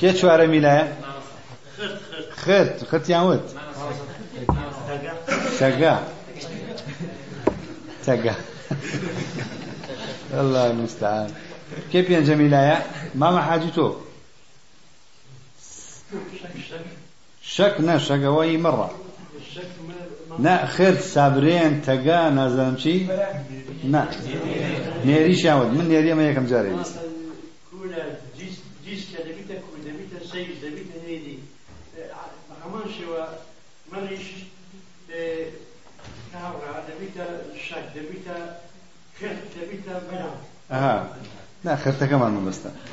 [0.00, 0.84] کێ چوارە میلایە
[2.44, 2.84] خرت.
[2.90, 3.42] خرت يعود
[5.60, 5.98] تقا.
[8.06, 8.34] تقا.
[10.40, 11.30] الله المستعان.
[11.92, 12.82] كيف يا جميلة
[13.14, 13.96] ماما حاجته
[17.42, 18.90] شك نا شك وأي مرة
[20.38, 23.06] نا خير سابرين تقا نازم شي
[23.84, 24.10] نا
[25.04, 26.70] نيري شاود من نيري ما يكم جاري
[27.70, 29.90] كولا جيس جيس كده بيتا كولا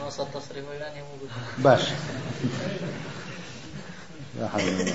[0.03, 1.29] نوصل تصريف ويلاني موجود.
[1.57, 1.81] باش.
[4.39, 4.93] لا حول ولا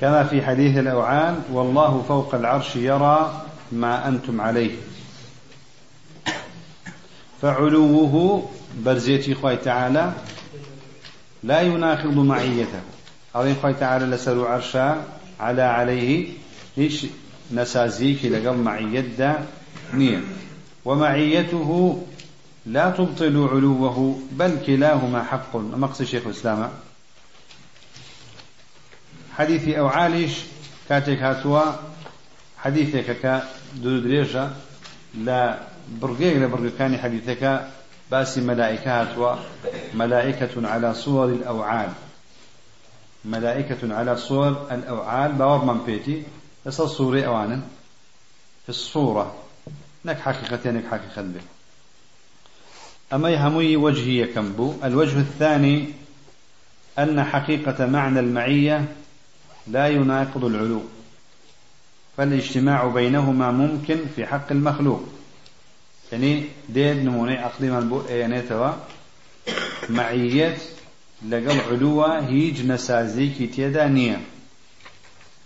[0.00, 4.76] كما في حديث الأوعان والله فوق العرش يرى ما أنتم عليه.
[7.42, 10.12] فعلوه برزيتي خوي تعالى
[11.42, 12.80] لا يناقض معيته.
[13.34, 15.04] أظن خوي تعالى لسر عرشا
[15.40, 16.28] على عليه
[16.76, 17.06] ليش
[17.52, 19.46] نسازيك لقل معية
[19.94, 20.20] نية.
[20.84, 22.02] ومعيته
[22.66, 25.56] لا تبطل علوه بل كلاهما حق.
[25.56, 26.70] مقصد شيخ الإسلام؟
[29.36, 30.40] حديثي أو عالش
[30.88, 31.62] كاتك هاتوا.
[32.58, 34.50] حديثك كا دريجة
[35.14, 35.58] لا
[36.00, 37.68] برقيق لبرقيقاني حديثك.
[38.10, 39.36] باسي ملائكة هاتوا.
[39.94, 41.90] ملائكة على صور الأوعال.
[43.24, 45.32] ملائكة على صور الأوعال.
[45.32, 46.22] باور من بيتي.
[46.66, 47.60] يصل صوري أوانا
[48.62, 49.43] في الصورة.
[50.04, 51.40] نك حقيقة نك حقيقة به
[53.12, 55.88] أما يهمي وجهي كمبو الوجه الثاني
[56.98, 58.84] أن حقيقة معنى المعية
[59.66, 60.82] لا يناقض العلو.
[62.16, 65.04] فالاجتماع بينهما ممكن في حق المخلوق.
[66.12, 68.02] يعني ديد نموني عقلي من بو.
[68.08, 68.70] يعني توا.
[69.90, 70.56] معية
[71.28, 74.20] لقل علوة هيج نسازي كتيدا نية.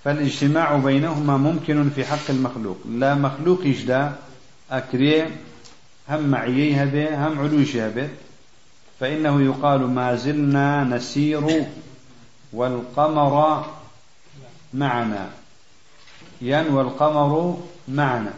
[0.04, 2.78] فالاجتماع بينهما ممكن في حق المخلوق.
[2.88, 4.16] لا مخلوق يجدا
[4.70, 5.22] أكري
[6.08, 8.08] هم معيي هذا هم علوش هذا
[9.00, 11.66] فإنه يقال ما زلنا نسير
[12.52, 13.66] والقمر
[14.74, 15.30] معنا.
[16.40, 18.32] ين والقمر معنا.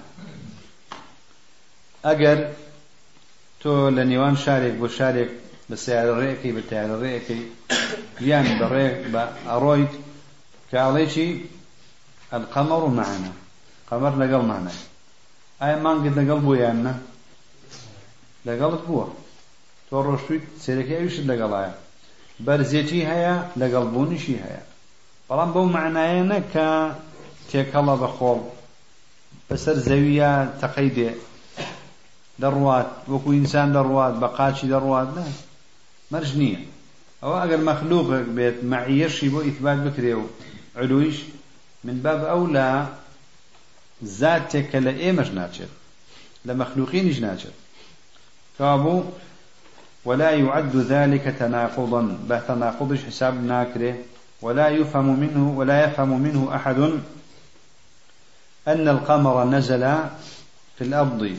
[2.05, 2.53] أجر
[3.61, 5.31] تو لنيوان شارك بشارك
[5.71, 7.47] بسيارة ريكي بتاع ريكي
[8.21, 9.89] يان بريك بأرويد
[10.73, 11.37] كاليشي
[12.33, 13.33] القمر معنا.
[13.91, 14.71] قمر لقل معنا.
[15.63, 16.99] أي ما قد لقل بويانا
[18.47, 19.05] لقلت بوا
[19.91, 21.73] تو ڕۆشتویت سێرەکە ئەویشت لەگەڵایە
[22.47, 24.63] بەرزێتی هەیە لەگەڵ بوونیشی هەیە.
[25.29, 26.69] بەڵام بەو معنایە نە کە
[27.49, 28.41] تێکەڵە بە خۆڵ.
[29.49, 31.11] بەسەر زەویە تەقەی دێ
[32.43, 35.27] دەڕوات وەکو ئینسان دەڕوات بە قاچی دەڕوات نە
[36.13, 36.61] مەرج نییە.
[37.23, 40.25] ئەوە ئەگەر مەخلوقێک بێت مەعیەشی بۆ ئیثبات بکرێ و
[40.81, 41.19] علویش
[41.85, 43.00] من باب ئەولا زاتێک
[44.71, 45.73] کە لە ئێمەش ناچێت
[46.47, 47.57] لە مەخلوقینیش ناچێت.
[50.05, 53.95] ولا يعد ذلك تناقضا به تناقضش حساب ناكره
[54.43, 56.79] ولا يفهم منه ولا يفهم منه أحد.
[58.69, 59.85] أن القمر نزل
[60.77, 61.37] في الأرض.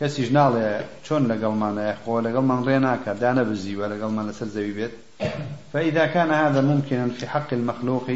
[0.00, 4.90] كسي جنال شون لقل ما يخو لقل من ريناك دانا بزي ولقل ما نسل بيت
[5.72, 8.10] فإذا كان هذا ممكنا في حق المخلوق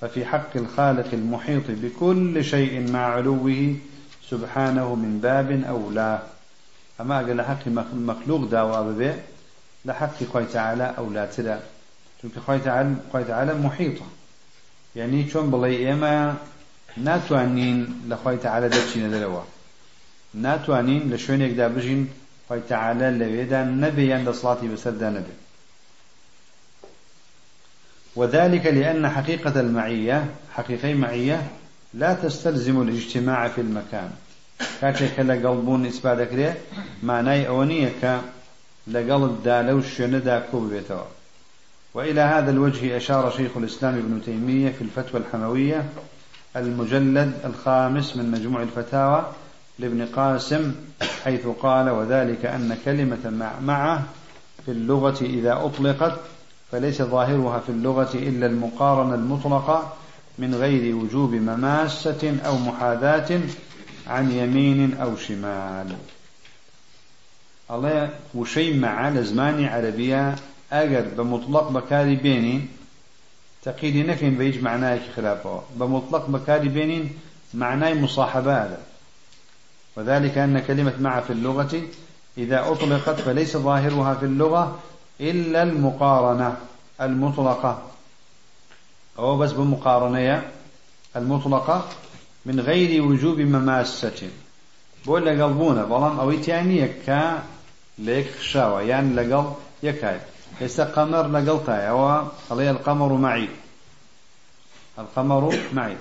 [0.00, 3.74] ففي حق الخالق المحيط بكل شيء مع علوه
[4.30, 6.22] سبحانه من باب أولى.
[7.00, 9.12] أما قال حق مخلوق داوا ببي
[9.84, 11.60] لحق خوي تعالى أو لا ترى
[12.22, 12.58] خی
[13.12, 14.06] خی تعالى محیطە
[14.94, 16.14] یعنی چۆن بڵێ ئێمە
[16.96, 19.42] ناتوانین لە خی تعالە دەرچینە دەرەوە
[20.34, 22.08] ناتوانین لە شوێنێکدا بژین
[22.48, 25.34] خی تعالە لەوێدا نەبێ یان دەسڵاتی بەسەردا نەبێ
[28.16, 31.46] وذلك لأن حقيقة المعية حقيقة معية
[31.94, 34.10] لا تستلزم الاجتماع في المكان.
[34.80, 36.56] كاتك لقلبون إثبات كريه
[37.02, 38.22] معناي أونية
[38.86, 40.80] لقلب دا الشندا كوب
[41.94, 45.84] وإلى هذا الوجه أشار شيخ الإسلام ابن تيمية في الفتوى الحموية
[46.56, 49.32] المجلد الخامس من مجموع الفتاوى
[49.78, 50.74] لابن قاسم
[51.24, 54.00] حيث قال وذلك أن كلمة مع
[54.66, 56.18] في اللغة إذا أطلقت
[56.72, 59.92] فليس ظاهرها في اللغة إلا المقارنة المطلقة
[60.38, 63.40] من غير وجوب مماسة أو محاذاة
[64.06, 65.96] عن يمين أو شمال.
[67.70, 70.34] الله وشيء مع لزماني عربية
[70.72, 72.62] ئەگەر بە مطلق بەکاری بێنین
[73.64, 77.04] تەقیدی نەکەین بە هیچ معنایەکی خلافەوە بە مطلق بەکاری بێنین
[77.54, 78.78] معنای مصاحبة هذا.
[79.96, 81.82] وذلك أن كلمة مع في اللغة
[82.38, 84.78] إذا أطلقت فليس ظاهرها في اللغة
[85.20, 86.56] إلا المقارنة
[87.00, 87.82] المطلقة.
[89.18, 90.42] أو بس بمقارنة
[91.16, 91.84] المطلقة
[92.46, 94.30] من غير وجوب مماسة.
[95.06, 97.42] بقول لقلبونا بلام أو يعني كا
[97.98, 98.82] ليك خشاوة.
[98.82, 99.52] يعني لقل
[99.82, 100.20] يكاي.
[100.60, 102.14] ئێستا قەمەر لەگەڵ تایەوە
[102.48, 103.48] ئەڵێ القەمەڕ معی
[104.98, 105.96] القمر معي.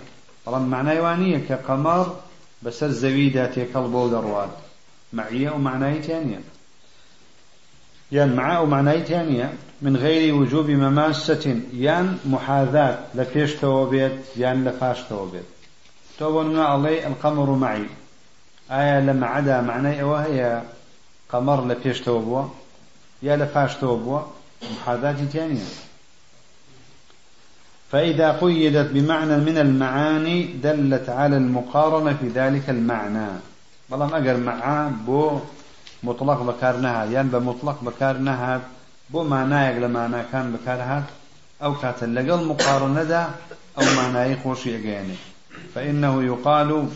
[0.46, 2.16] طبعا معناه وانية كقمر
[2.64, 4.50] بسر زويدة تيكل بودروان
[5.14, 6.40] معية ومعناه ثانية
[8.12, 15.44] يعني معاه ومعناه ثانية من غير وجوب مماسة يان محاذاة لفيش توبيت يان لفاش توبيت
[16.20, 17.86] توبون علي القمر معي.
[18.72, 20.62] آية لما عدا معناه وهي
[21.30, 22.44] قمر لفيش توبوا
[23.22, 24.20] يا لفاش توبوا
[24.72, 25.66] محاذاة ثانية
[27.92, 33.28] فإذا قيدت بمعنى من المعاني دلت على المقارنة في ذلك المعنى.
[33.90, 35.40] بلام أجر معاه بو
[36.06, 38.62] مطلق بكارنها يعني بمطلق بكارنها
[39.10, 41.04] بو معناه لمعنى كان بكارها
[41.64, 43.30] أو كاتل لقل مقارنة دا
[43.78, 45.14] أو معناه خوشي يعني
[45.76, 46.88] فإنه يقال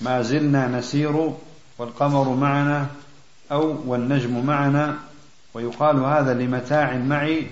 [0.00, 1.32] ما زلنا نسير
[1.78, 2.86] والقمر معنا
[3.52, 4.98] أو والنجم معنا.
[5.54, 7.46] ويقال هذا لمتاع معي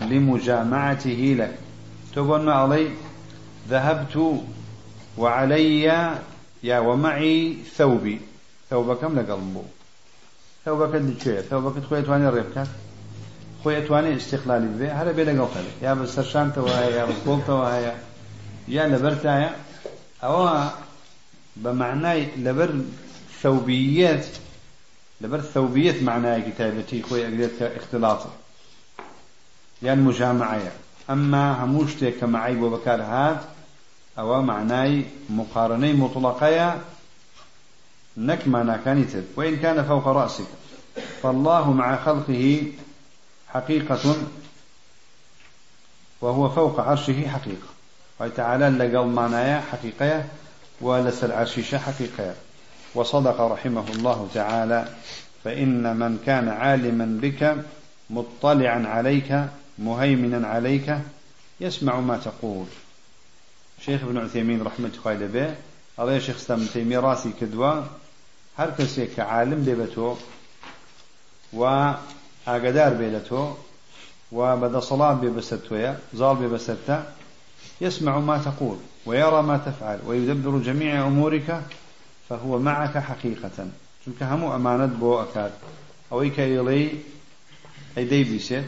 [0.00, 1.58] لمجامعته لك.
[2.16, 2.90] ما علي
[3.68, 4.42] ذهبت
[5.18, 5.82] وعلي
[6.62, 8.20] يا ومعي ثوبي.
[10.66, 12.66] كم لقلبه ثوبك دشوية ثوبك تخوي تواني الريبكات
[13.64, 17.94] خوي تواني استقلالي به هذا بلا قلت يا بس سرشان تواهي يا بس بول تواهي
[18.68, 19.56] يا لبرتايا
[20.24, 20.68] أو
[21.56, 22.80] بمعنى لبر
[23.42, 24.26] ثوبيات
[25.20, 28.30] لبر ثوبية معناه كتابتي خوي أقدر اختلاطه
[29.82, 30.60] يعني مجامعة
[31.10, 33.40] أما هموشتك معي بكار هات
[34.18, 36.80] أو معناي مقارنة مطلقة
[38.16, 39.16] نك معنى كانت.
[39.36, 40.46] وإن كان فوق رأسك.
[41.22, 42.72] فالله مع خلقه
[43.48, 44.16] حقيقة
[46.20, 47.68] وهو فوق عرشه حقيقة.
[48.20, 50.24] وتعالى لقل معنايا حقيقة
[50.80, 52.34] ولسل عرشيش حقيقة
[52.94, 54.88] وصدق رحمه الله تعالى.
[55.44, 57.56] فإن من كان عالما بك
[58.10, 59.44] مطلعا عليك
[59.78, 60.98] مهيمنا عليك
[61.60, 62.66] يسمع ما تقول.
[63.80, 65.54] شيخ ابن عثيمين رحمة الله به
[65.98, 67.82] هذا شيخ سلام تيمية راسي كدوا
[68.58, 70.14] هر كسي كعالم بيبتو
[71.52, 73.52] وعقدار بيبتو
[74.32, 77.12] وبدا صلاة ببستويا زال ببستا
[77.80, 78.76] يسمع ما تقول
[79.06, 81.62] ويرى ما تفعل ويدبر جميع أمورك
[82.28, 83.68] فهو معك حقيقة
[84.04, 85.52] چونك همو أمانة بو أكاد
[86.12, 86.90] أو إيكا إلي
[87.98, 88.62] أيدي بيسي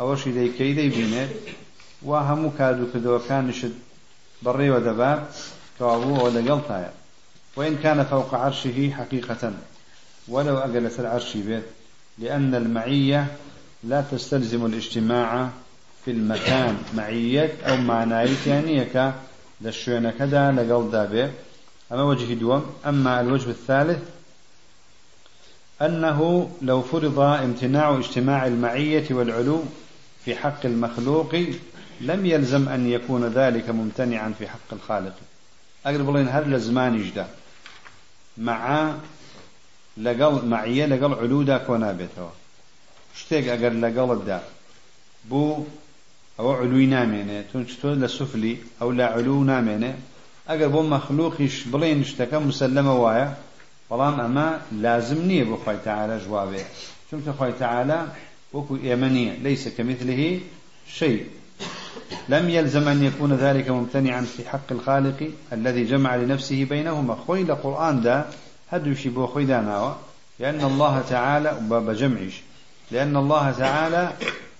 [0.00, 1.32] ئەوەشی دەیکەی دەیبینێت
[2.08, 3.74] وا هەموو کاردوکردەوەکانیشت
[4.44, 5.24] بەڕێوە دەبات
[5.76, 6.92] کەوابووەوە لەگەڵتایە
[7.58, 9.52] وإن كان فوق عرشه حقيقة
[10.28, 11.62] ولو أجل العرش به
[12.18, 13.26] لأن المعية
[13.84, 15.48] لا تستلزم الاجتماع
[16.04, 16.78] في المكان.
[16.96, 19.14] معية أو معناية ثانية
[19.60, 21.30] للشوين كذا لقل دابه
[21.92, 22.66] أما وجه دوم.
[22.86, 24.02] أما الوجه الثالث
[25.82, 29.62] أنه لو فرض امتناع اجتماع المعية والعلو
[30.24, 31.34] في حق المخلوق
[32.00, 35.14] لم يلزم أن يكون ذلك ممتنعا في حق الخالق.
[35.86, 37.26] أقرب الله هل لزمان يجدا
[38.46, 38.62] مع
[40.06, 42.32] لەگەڵ معە لەگەڵ علودا کۆ نابێتەوە.
[43.18, 44.40] شتێک ئەگەر لەگەڵتدا
[45.28, 45.66] بوو
[46.38, 49.92] ئەوە علووی نامێنێت چون تۆ لە سوفلی ئەو لا علو نامێنێ.
[50.48, 53.28] ئەگەر بۆ مەخلوقیش بڵێن شتەکە مسللمە وایە
[53.88, 54.48] بەڵام ئەمە
[54.84, 56.62] لازم نییە بۆ خۆیتەعاە ژواوێ
[57.08, 58.00] چونکە خۆیتەعاە
[58.54, 60.32] وەکو ئێمە نیە لەیسەکەمیت لەهی
[60.96, 61.16] شەی
[62.28, 67.14] لم يلزم أن يكون ذلك ممتنعا في حق الخالق الذي جمع لنفسه بينهما.
[67.26, 68.24] خوي القرآن دا
[68.70, 69.94] هدو شبو خوي داناوا
[70.40, 72.42] لأن الله تعالى باب جمعش
[72.90, 74.12] لأن الله تعالى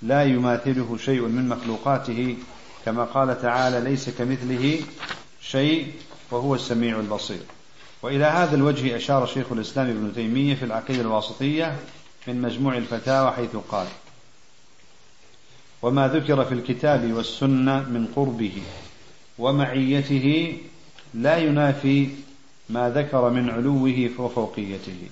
[0.03, 2.36] لا يماثله شيء من مخلوقاته.
[2.84, 4.80] كما قال تعالى ليس كمثله
[5.40, 5.92] شيء
[6.30, 7.40] وهو السميع البصير.
[8.03, 11.76] وإلى هذا الوجه أشار شيخ الإسلام ابن تيمية في العقيدة الواسطية
[12.26, 13.86] من مجموع الفتاوى حيث قال
[15.83, 18.62] وما ذكر في الكتاب والسنة من قربه
[19.39, 20.59] ومعيته
[21.14, 22.09] لا ينافي
[22.68, 25.09] ما ذكر من علوه وفوقيته.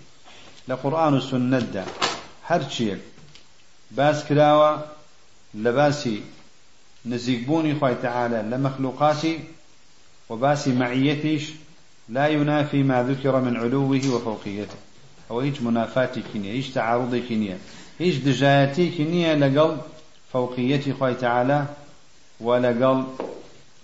[0.68, 1.84] لقرآن السنة دا.
[2.46, 2.98] هرشيك
[3.90, 4.84] باس كراوة
[5.54, 6.20] لباسي
[7.06, 9.40] نزيقبوني خوي تعالى لمخلوقاتي
[10.28, 11.50] وباسي معيتيش
[12.08, 14.74] لا ينافي ما ذكر من علوه وفوقيته
[15.30, 17.58] أو هيج منافاتي كنية هيج تعارضي كنية
[17.98, 19.76] هيج دجايتي كنية لقل
[20.36, 21.66] فوقيتي خوي تعالى
[22.40, 23.04] ولقل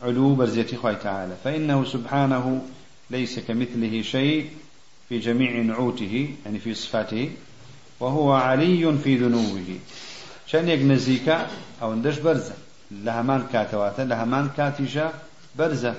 [0.03, 1.35] علو برزيتي خوي تعالى.
[1.45, 2.65] فإنه سبحانه
[3.11, 4.51] ليس كمثله شيء
[5.09, 7.31] في جميع نعوته يعني في صفاته
[8.01, 9.79] وهو علي في ذنوبه.
[10.47, 11.47] شأن نزيكا
[11.83, 12.55] أو ندش برزة.
[12.91, 15.13] لهمان كاتواتا لهمان كاتشا
[15.59, 15.95] برزة.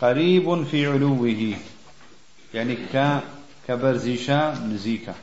[0.00, 1.54] قريب في علوه.
[2.54, 3.20] يعني ك
[3.68, 5.14] كبرزيشا نزيكا.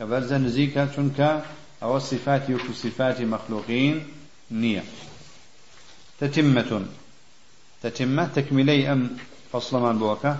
[0.00, 1.42] كبرز نزيكا چونك
[1.82, 4.06] أو الصفات يكو صفات مخلوقين
[4.50, 4.84] نية.
[6.20, 6.86] تتمة.
[7.82, 8.28] تتمة.
[8.34, 9.10] تكملي أم
[9.52, 10.38] فصل من بوكا.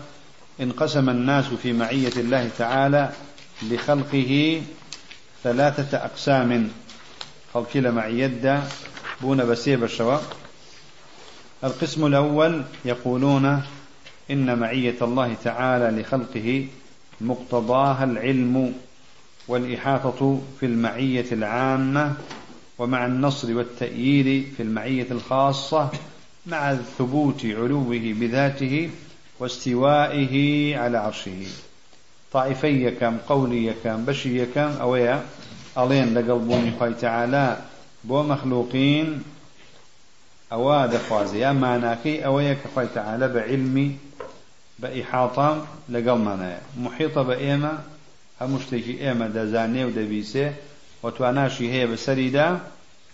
[0.60, 3.12] انقسم الناس في معية الله تعالى
[3.62, 4.62] لخلقه
[5.44, 6.70] ثلاثة أقسام.
[7.54, 8.62] خلق معية
[9.20, 10.22] بون بسيب الشواء
[11.64, 13.62] القسم الأول يقولون
[14.30, 16.68] إن معية الله تعالى لخلقه
[17.20, 18.74] مقتضاها العلم.
[19.48, 22.14] والإحاطة في المعية العامة
[22.78, 25.90] ومع النصر والتأييد في المعية الخاصة
[26.46, 28.90] مع ثبوت علوه بذاته
[29.40, 31.46] واستوائه على عرشه.
[32.32, 35.24] طائفي كم قولي كم بشي كم أويا
[35.78, 37.56] ألين لقلبوني خوي تعالى
[38.04, 39.22] بو مخلوقين
[40.52, 43.96] أوا دخوازي يا معناكي أويا كخوي تعالى بعلمي
[44.78, 47.22] بإحاطة لقل معنايا محيطة
[48.40, 50.52] بإيما همشتكي إيما دزاني ودبيسي
[51.02, 52.60] وتواناشي هي بسريدا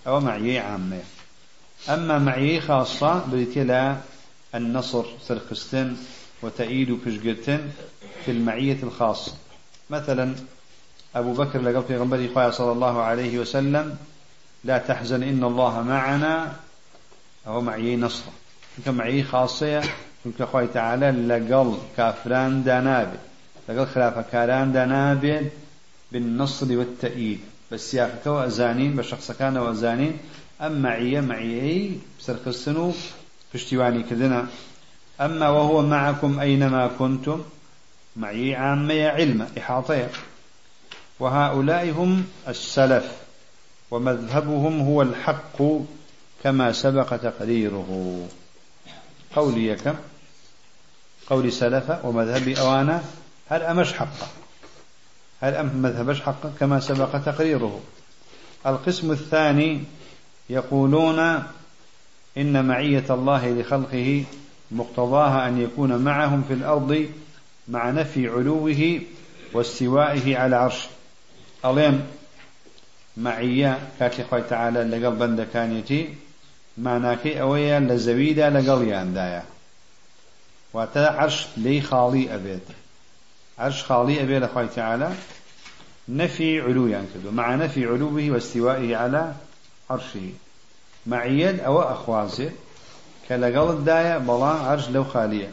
[0.06, 1.00] أو معي عامة
[1.88, 3.96] أما معي خاصة بريتلا
[4.54, 5.96] النصر سرقستن
[6.42, 7.60] وتأييد كشقتن
[8.24, 9.32] في المعية الخاصة
[9.90, 10.34] مثلا
[11.16, 13.96] أبو بكر لقل في غنبري صلى الله عليه وسلم
[14.64, 16.52] لا تحزن إن الله معنا
[17.46, 18.24] أو معي نصر.
[18.86, 19.82] معي خاصة
[20.24, 23.33] چونکە خی تعالە لەگەڵ کافران دانابێت.
[23.68, 25.46] لەگەڵ خراپەکاران دانابێت
[26.12, 27.42] بالنصر والتأييد.
[27.70, 30.14] بەسیاقەکەەوە ئەزانین بە شخصەکانەوە ئەزانین
[30.60, 32.92] ئەم معیە معیەی سەرخستن و
[34.08, 34.42] کردنە
[35.20, 37.40] أما وهو معكم أينما كنتم
[38.16, 40.10] معي عامية علم إحاطية
[41.20, 43.06] وهؤلاء هم السلف
[43.90, 45.62] ومذهبهم هو الحق
[46.42, 47.90] كما سبق تقريره
[49.36, 49.96] قولي كم؟
[51.30, 53.04] قولي سلفة ومذهبي أوانا.
[53.48, 54.28] هل أمش حقا؟
[55.40, 57.80] هل أم مذهبش حقا؟ كما سبق تقريره.
[58.66, 59.84] القسم الثاني
[60.50, 61.42] يقولون
[62.38, 64.24] إن معية الله لخلقه
[64.70, 67.08] مقتضاها أن يكون معهم في الأرض
[67.68, 69.00] مع نفي علوه
[69.52, 70.86] واستوائه على عرش
[71.64, 72.06] أليم
[73.16, 76.14] معية كاتي خوي تعالى لقل بندكانيتي
[76.78, 79.42] معناكي أويا لزويدا لقل دايا
[80.72, 82.83] واتا عرش لي خالي أبيت.
[83.58, 85.12] عرش خالي أبيت لخوي تعالى
[86.08, 89.32] نفي علو ينكدو مع نفي علوه واستوائه على
[89.90, 90.30] عرشه.
[91.06, 92.50] معيد أو أخوازه
[93.28, 95.50] كلقل الداية بلا عرش لو خالية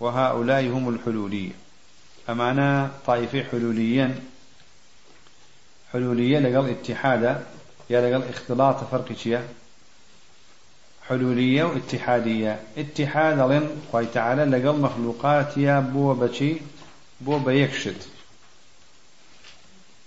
[0.00, 1.50] وهؤلاء هم الحلولية
[2.28, 4.14] أمانا طائفة حلوليا
[5.92, 7.44] حلولية لقل اتحادا
[7.90, 9.40] يا لقل اختلاط فرق شيء
[11.08, 16.56] حلولية واتحادية اتحاد لين خوي تعالى لقل مخلوقات يا بو بشي
[17.20, 17.96] بو بيكشد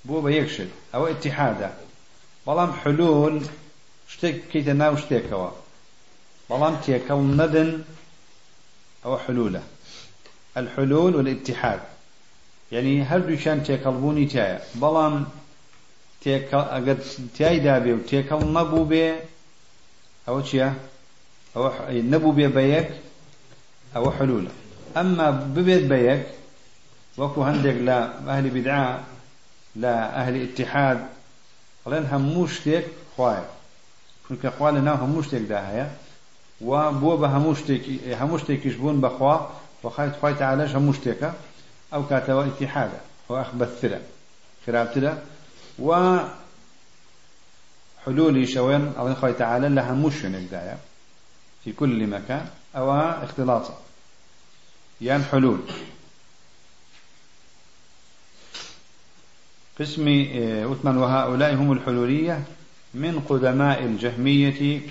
[0.06, 1.74] بو بيكشد أو اتحادا
[2.48, 3.42] بلام حلول
[4.10, 5.50] شتك كيتا ناو شتيكوا.
[6.50, 7.84] بلام تيكون ندن
[9.06, 9.64] أو حلولة.
[10.58, 11.80] الحلول والاتحاد.
[12.72, 15.26] يعني هل دوشان تيكلبوني تايا بلام
[16.22, 17.04] تيكل أقد
[17.38, 19.16] تاي دابي وتيكل نبو بي.
[20.28, 20.76] أو تشيا
[21.56, 22.90] أو نبو بي بيك.
[23.96, 24.52] أو حلولة.
[24.98, 26.26] أما ببيت بيك
[27.18, 29.04] وكو هندك لا أهل بدعاء
[29.76, 31.08] لا أهل اتحاد.
[31.86, 32.86] لأن هموش تيك
[33.18, 33.46] خوايا
[34.28, 35.88] چونکە خوا لە ناو هەموو شتێکدا هەیە
[36.62, 39.36] و بۆ بە هەموو شتێکی هەموو شتێکیش بوون بەخوا
[39.84, 41.30] وخایت خوای تعالەش هەموو شتێکە
[41.92, 44.00] ئەو کاتەوە ئیتیحادە ئەو ئەخبەتترە
[44.64, 45.14] خراپترە
[45.88, 45.90] و
[48.06, 50.78] حلولی شەوێن ئەڵێن خوای تعالە لە هەموو شوێنێکدایە
[51.64, 52.48] في كل مكان.
[52.76, 53.78] أو اختلاطا
[55.02, 55.60] يعني حلول
[59.80, 60.08] قسم
[60.72, 62.44] أثمن وهؤلاء هم الحلولية
[62.94, 64.82] من قدماء الجهمية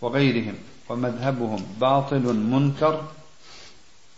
[0.00, 0.54] وغيرهم
[0.88, 3.04] ومذهبهم باطل منكر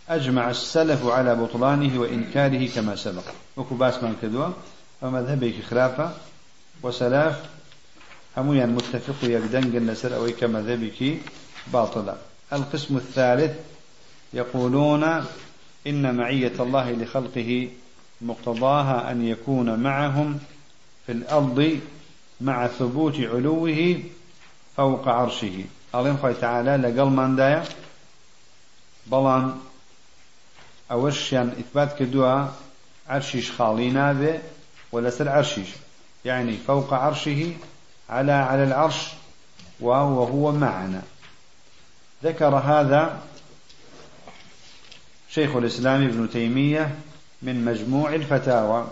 [0.08, 3.24] أجمع السلف على بطلانه وإنكاره كما سبق.
[3.56, 4.48] وكباس من كدوا
[5.02, 6.12] ومذهبك خلافة
[6.82, 7.50] وسلاف
[8.36, 11.16] هميا متفق يقدن لسر أو كمذهبك
[11.72, 12.14] باطلا.
[12.52, 13.52] القسم الثالث
[14.34, 15.04] يقولون
[15.86, 17.68] إن معية الله لخلقه
[18.22, 20.38] مقتضاها أن يكون معهم
[21.06, 21.80] في الأرض
[22.40, 24.02] مع ثبوت علوه
[24.76, 25.64] فوق عرشه.
[25.92, 27.64] خوي تعالى لقل من دايا؟
[29.06, 29.60] بلان
[30.90, 32.46] أوشيان إثبات كدوا
[33.08, 34.40] عرشيش خالينا به
[34.92, 35.68] ولا سر عرشيش.
[36.24, 37.52] يعني فوق عرشه
[38.10, 39.08] على على العرش
[39.80, 41.02] وهو هو معنا.
[42.24, 43.22] ذكر هذا
[45.30, 46.94] شيخ الإسلام ابن تيمية
[47.42, 48.86] من مجموع الفتاوى.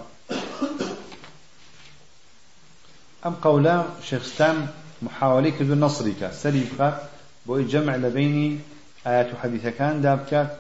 [3.27, 4.67] أم قولا شيخ ستان
[5.03, 6.99] محاولة كدو نصرك سليفة
[7.47, 8.61] بو جمع لبين
[9.07, 10.57] آيات حديث كان دابكات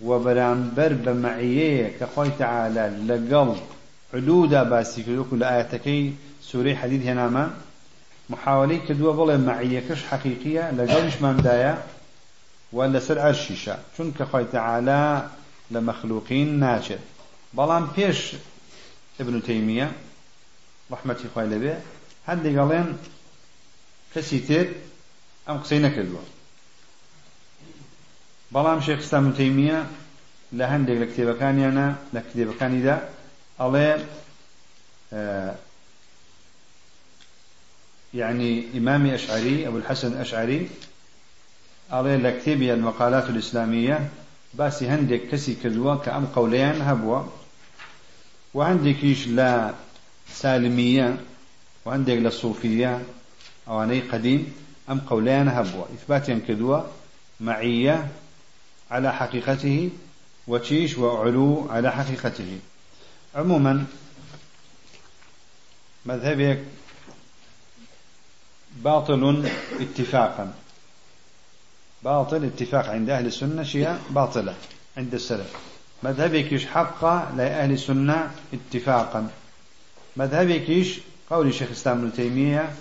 [0.00, 3.56] وبرامبر بمعية كخوي تعالى لقل
[4.12, 7.50] حدود باسي كل آياتكي سوري حديث هنا ما
[8.30, 11.74] محاولي كدوا بڵێ معیەکەش حەقیقیە لەگەڵیشماندایە
[12.72, 15.22] و لەسەر عەرشیشە چونکە خۆی تەعالا
[15.72, 17.13] لە مەخلوقین ناچێت
[17.56, 18.20] بەڵام پێش
[19.20, 19.88] ابن تەیمیە
[20.90, 21.74] ڕەحمەتی خوای لەبێ
[22.28, 22.88] هەندێک گەڵێن
[24.12, 24.66] کەسی تر
[25.46, 26.24] ئەم قسەی نەکردووە.
[28.54, 29.80] بەڵام شێخ ئستام تەیمیە
[30.58, 32.96] لە هەندێک لە کتێبەکانیانە لە کتێبەکانیدا
[33.60, 33.90] ئەڵێ
[38.14, 40.68] يعني إمامي أشعري أبو الحسن الأشعري
[41.90, 44.08] على لكتبي المقالات الإسلامية
[44.54, 47.20] باسي هندك كسي كدوا كأم قوليان هبوا
[48.54, 49.74] وعندك لا
[50.32, 51.24] سالمية
[51.84, 53.02] وعندك لا صوفية
[53.68, 54.54] أو أني قديم
[54.90, 56.80] أم قوليان هبوا إثباتيا كدوا
[57.40, 58.08] معية
[58.90, 59.90] على حقيقته
[60.46, 62.58] وتشيش وعلو على حقيقته.
[63.34, 63.86] عموما
[66.06, 66.64] مذهبك
[68.76, 69.50] باطل
[69.80, 70.54] اتفاقا.
[72.02, 74.54] باطل اتفاق عند أهل السنة شيء باطلة
[74.96, 75.73] عند السلف.
[76.04, 77.04] مذهبك يش حق؟
[77.36, 79.28] لأهل السنة اتفاقا.
[80.16, 81.00] مذهبك يش
[81.30, 82.72] قول شيخ الإسلام ابن تيمية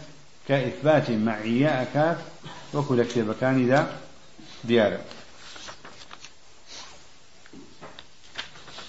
[0.47, 2.17] كإثبات معية أكاد
[2.73, 3.97] وكل كتاب كان ذا
[4.63, 4.99] ديارة.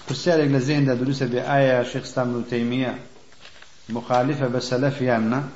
[0.09, 2.99] كسالك لزين دا دروس بآية شيخ الإسلام ابن تيمية
[3.89, 5.49] مخالفة بسلف يانا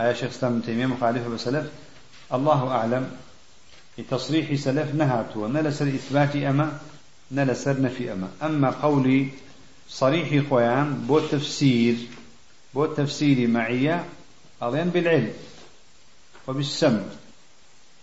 [0.00, 1.66] آية شيخ اسلام ابن تيمية مخالفة بسلف.
[2.32, 3.16] الله أعلم
[4.10, 6.78] تصريح سلف نهاته نلسر إثبات أما
[7.32, 8.30] نلسر نفي أما.
[8.42, 9.28] أما قولي
[9.88, 11.96] صريح خويان بو تفسير
[12.74, 14.04] بو تفسير معية
[14.62, 15.32] أضين بالعلم
[16.48, 17.02] وبالسمع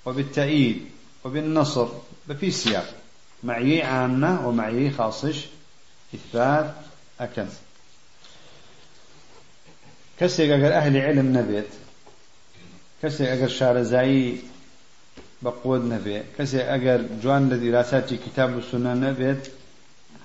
[0.06, 0.86] وبالتأييد
[1.26, 1.88] وبالنصر
[2.28, 2.96] بفي السياق.
[3.44, 5.46] معية عامة ومعية خاصش
[6.16, 6.76] إثبات
[7.20, 7.48] أكن.
[10.20, 11.72] کەسێک ئەگەر ئەهلی علم نەبێت
[13.02, 13.52] کەسێک ئەگەر
[15.40, 19.44] شارەزایی بەقوت نەبێت کەسێک ئەگەر جوان لە دیراساتی کتاب و سنە نەبێت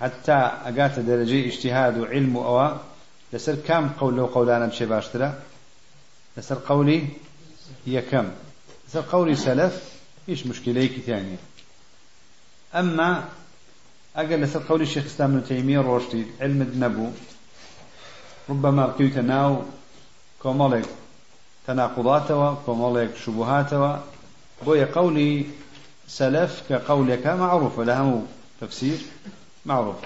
[0.01, 2.69] حتا ئەگاتە دەرەجەی ئیشتیهاد و علم و ئەوە
[3.33, 5.31] لەسەر کام قەول لەو قەولانە بچێ باشترە؟
[6.37, 7.01] لەسەر قەولی
[7.97, 8.29] یەکەم.
[8.85, 9.75] لەسەر قەولی سەلەف
[10.29, 11.39] هیچ مشکلەیەکی تیانە.
[12.75, 13.11] ئەمما
[14.19, 17.09] ئەگەر لەسەر قەولی شێخ ئیسلام ابن تەیمیە ڕۆشتی علمت نەبوو
[18.49, 19.53] ربما بقيت ناو
[20.43, 20.89] کۆمەڵێک
[21.67, 23.93] تەناقضاتەوە کۆمەڵێک شبهاتەوە
[24.67, 25.45] بۆیە قولي
[26.09, 28.27] سلف كقولك معروف لهم
[28.61, 28.99] تفسير
[29.67, 29.97] معروف.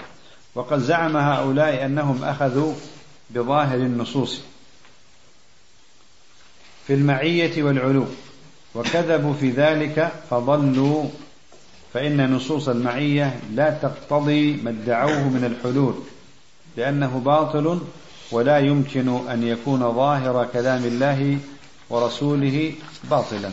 [0.55, 2.73] وقد زعم هؤلاء أنهم أخذوا
[3.29, 4.41] بظاهر النصوص
[6.87, 8.05] في المعية والعلو
[8.75, 11.05] وكذبوا في ذلك فضلوا
[11.93, 15.93] فإن نصوص المعية لا تقتضي ما ادعوه من الحلول
[16.77, 17.79] لأنه باطل
[18.31, 21.37] ولا يمكن أن يكون ظاهر كلام الله
[21.89, 23.51] ورسوله باطلا.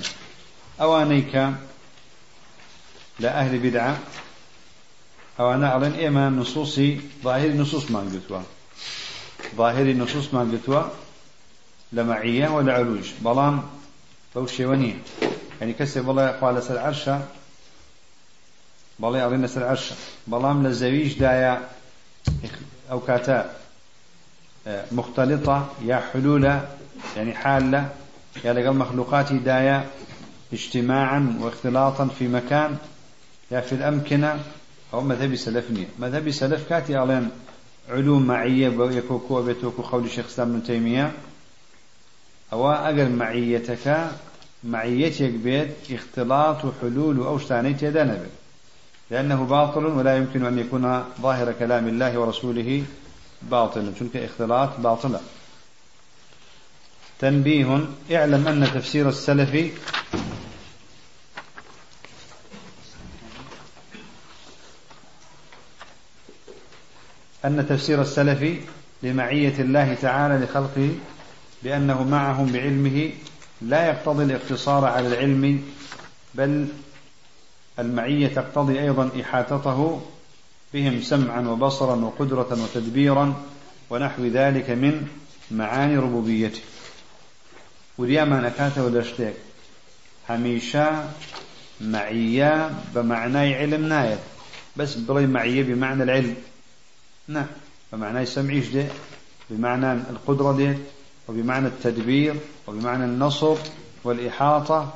[0.81, 1.51] أوانيك
[3.21, 3.99] لأهل بدعة
[5.41, 8.41] أو أعلن إما نصوصي ظاهر نصوص ما قلتوا.
[9.57, 10.83] ظاهر نصوص ما قلتوا
[11.93, 13.11] لمعية ولا علوج.
[13.21, 13.63] بلام
[14.35, 14.97] بوشي وني
[15.61, 17.25] يعني كسي بلا قال سر عرشة
[18.99, 19.97] بلا أعلن سر عرشة.
[20.27, 21.69] بلام لزويج دايا
[22.91, 23.57] أو كاتا
[24.93, 26.69] مختلطة يا حلولة
[27.17, 27.91] يعني حالة
[28.45, 29.91] يا لقى المخلوقات دايا.
[30.57, 32.77] اجتماعا واختلاطا في مكان
[33.51, 34.41] يا في الأمكنة
[34.95, 35.87] أو مذهب سلفني.
[35.99, 37.31] مذهب سلف كاتي أعلن
[37.89, 41.13] علوم معية يكوكو بيتوكو قول الشيخ إسلام ابن تيمية.
[42.53, 44.11] أو أجر معيتك
[44.65, 48.19] معيتك بيت اختلاط وحلول أو شتانيت يدانا
[49.11, 52.85] لأنه باطل ولا يمكن أن يكون ظاهر كلام الله ورسوله
[53.43, 55.21] باطل چونك اختلاط باطلة
[57.19, 59.73] تنبيه اعلم أن تفسير السلف
[67.45, 68.61] أن تفسير السلف
[69.03, 70.91] لمعية الله تعالى لخلقه
[71.63, 73.11] بأنه معهم بعلمه
[73.63, 75.63] لا يقتضي الاقتصار على العلم
[76.35, 76.69] بل
[77.79, 80.03] المعية تقتضي أيضا إحاطته
[80.75, 83.43] بهم سمعا وبصرا وقدرة وتدبيرا
[83.91, 85.09] ونحو ذلك من
[85.51, 86.61] معاني ربوبيته.
[87.99, 89.35] ورياما نكاته ولشتك
[90.31, 91.13] هميشا
[91.81, 94.19] معية بمعنى علم نايت
[94.77, 96.35] بس بلي معية بمعنى العلم.
[97.29, 97.47] نعم.
[97.93, 98.85] بمعنى السمع ده
[99.51, 100.77] بمعنى القدرة ده
[101.29, 102.35] وبمعنى التدبير
[102.67, 103.57] وبمعنى النصر
[104.05, 104.93] والإحاطة.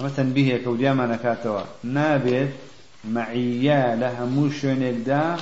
[0.00, 2.52] ئەمە تەنبیهەیە کەودیامان نەکاتەوە نابێت
[3.04, 5.36] معيا لها موشن دا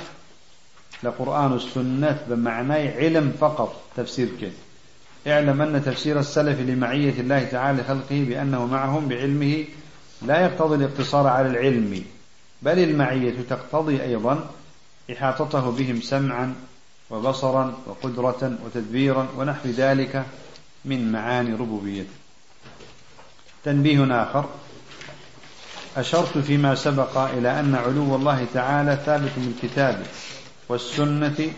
[1.03, 4.59] لقرآن السنة بمعنى علم فقط تفسير كده.
[5.27, 9.65] اعلم أن تفسير السلف لمعية الله تعالى خلقه بأنه معهم بعلمه
[10.21, 12.03] لا يقتضي الاقتصار على العلم
[12.61, 14.49] بل المعية تقتضي أيضا
[15.11, 16.55] إحاطته بهم سمعا
[17.09, 20.25] وبصرا وقدرة وتدبيرا ونحو ذلك
[20.85, 22.09] من معاني ربوبيته.
[23.65, 24.45] تنبيه آخر.
[25.97, 30.05] أشرت فيما سبق إلى أن علو الله تعالى ثابت بالكتاب
[30.69, 31.51] والسنة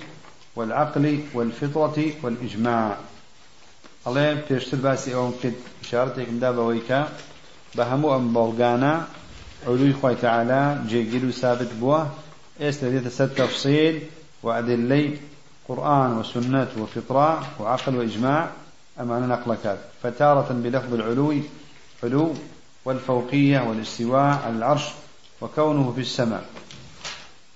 [0.56, 2.98] والعقل والفطرة والإجماع.
[4.08, 7.10] الله بيشتر باسي أو كد إشارتك مدابة ويكا
[7.76, 9.08] بهمو أم بلغانا
[9.68, 11.70] علو خوي تعالى جيجل ثابت
[12.62, 14.02] بوه إيست سد تفصيل
[14.44, 15.18] وأدلي
[15.68, 18.50] قرآن وسنة وفطرة وعقل وإجماع
[19.00, 21.36] أمانة نقلكات فتارة بلفظ العلو
[22.04, 22.34] علو
[22.86, 24.84] والفوقية والاستواء على العرش
[25.42, 26.46] وكونه في السماء.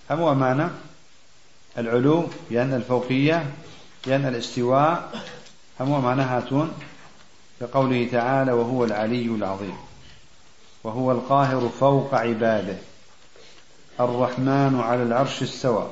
[0.10, 0.72] هم أمانة؟
[1.78, 3.46] العلو لأن الفوقية
[4.08, 5.24] لأن الاستواء.
[5.80, 6.72] هم أمانة هاتون؟
[7.62, 9.76] كقوله تعالى وهو العلي العظيم
[10.84, 12.78] وهو القاهر فوق عباده.
[14.00, 15.92] الرحمن على العرش استوى.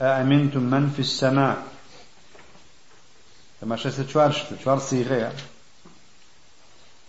[0.00, 1.62] أأمنتم من في السماء؟
[3.60, 5.32] كما شست شوار صيغة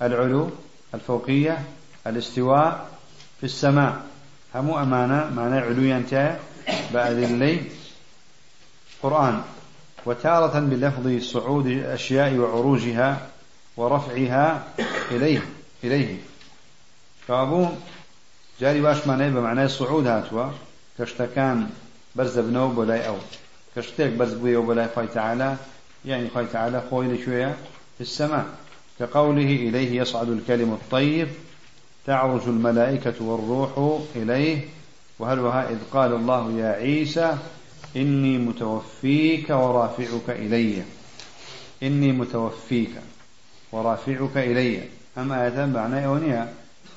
[0.02, 0.50] العلو
[0.94, 1.64] الفوقية
[2.08, 2.90] الاستواء
[3.40, 4.04] في السماء.
[4.56, 6.40] هم أمانة؟ معنى علويا انتهى
[6.94, 7.72] بعد الليل.
[9.04, 9.44] قرآن.
[10.06, 13.28] وتارة بلفظ صعود الأشياء وعروجها
[13.78, 14.68] ورفعها
[15.12, 15.46] إليه
[15.84, 16.18] إليه.
[17.28, 17.70] فأبو
[18.62, 20.52] جاري باش معناه بمعنى الصعود هاتوا
[21.00, 21.70] كشتكان
[22.16, 23.16] برز بنو بلاي أو
[23.76, 25.56] كشتك برز بويا بلاي خوي تعالى
[26.06, 27.56] يعني خوي تعالى خوي لشوية
[27.98, 28.46] في السماء
[29.00, 31.28] كقوله إليه يصعد الكلم الطيب
[32.06, 34.62] تعرج الملائكة والروح إليه
[35.20, 37.38] وهل وها إذ قال الله يا عيسى
[37.96, 40.84] إني متوفيك ورافعك إلي.
[41.84, 42.92] إني متوفيك
[43.72, 44.82] ورافعك إلي.
[45.18, 46.54] أما آية معنى أونيا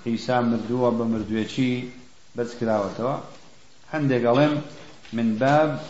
[0.06, 1.84] عيسى مردوة بمردويتشي
[2.36, 3.22] بس كلاوة
[3.94, 4.62] عندك قلم
[5.12, 5.82] من باب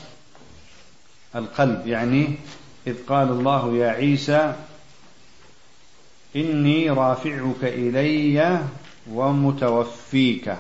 [1.37, 2.35] القلب يعني
[2.87, 4.57] إذ قال الله يا عيسى
[6.37, 8.61] إني رافعك إلي
[9.11, 10.57] ومتوفيك.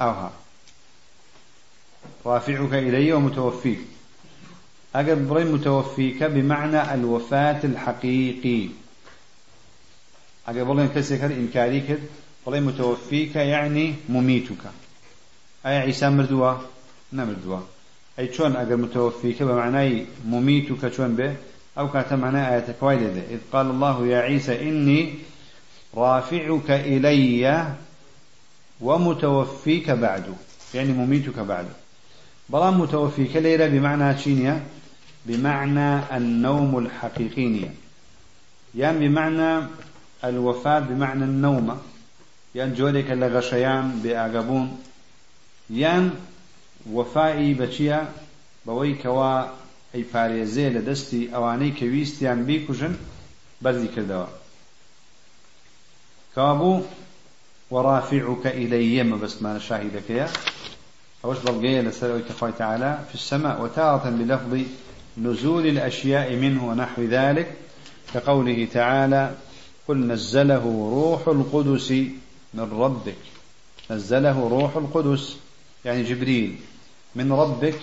[0.00, 0.32] أوها.
[2.26, 3.78] رافعك إلي ومتوفيك.
[4.94, 8.68] أقل بري متوفيك بمعنى الوفاة الحقيقي.
[10.48, 11.98] أقل بري كسكر إنكاري
[12.46, 14.62] بري متوفيك يعني مميتك
[15.66, 16.54] أي عيسى مردوا
[17.12, 17.60] نمردوا
[18.18, 21.34] أي شون أقل متوفيك بمعنى مميتك شون به
[21.78, 25.14] أو كانت معنى آية كويلة إذ قال الله يا عيسى إني
[25.94, 27.74] رافعك إلي
[28.80, 30.24] ومتوفيك بعد
[30.74, 31.66] يعني مميتك بعد
[32.48, 34.62] بلان متوفيك ليلة بمعنى تشينيا
[35.26, 37.68] بمعنى النوم الحقيقي
[38.74, 39.66] يعني بمعنى
[40.24, 41.78] الوفاة بمعنى النوم
[42.54, 44.78] يعني جولك لغشيان بأعقبون
[45.70, 46.10] يعني
[46.90, 48.08] وفائي بچيا
[48.66, 49.62] بويكوا
[49.94, 52.94] ئەی پارێزێ لە دەستی ئەوانەی کە ویستیان بیکوژن
[53.64, 54.28] بەرزی کردەوە.
[56.34, 56.84] کابوو
[59.22, 60.28] بس ما شاهدك يا
[61.24, 64.52] أوش بلغية لسألوك كفاية تعالى في السماء وتارة بلفظ
[65.18, 67.48] نزول الأشياء منه ونحو ذلك
[68.14, 69.34] كقوله تعالى
[69.88, 70.64] قل نزله
[70.96, 71.94] روح القدس
[72.54, 73.16] من ربك.
[73.90, 75.36] نزله روح القدس.
[75.84, 76.58] يعني جبريل.
[77.14, 77.80] من ربك.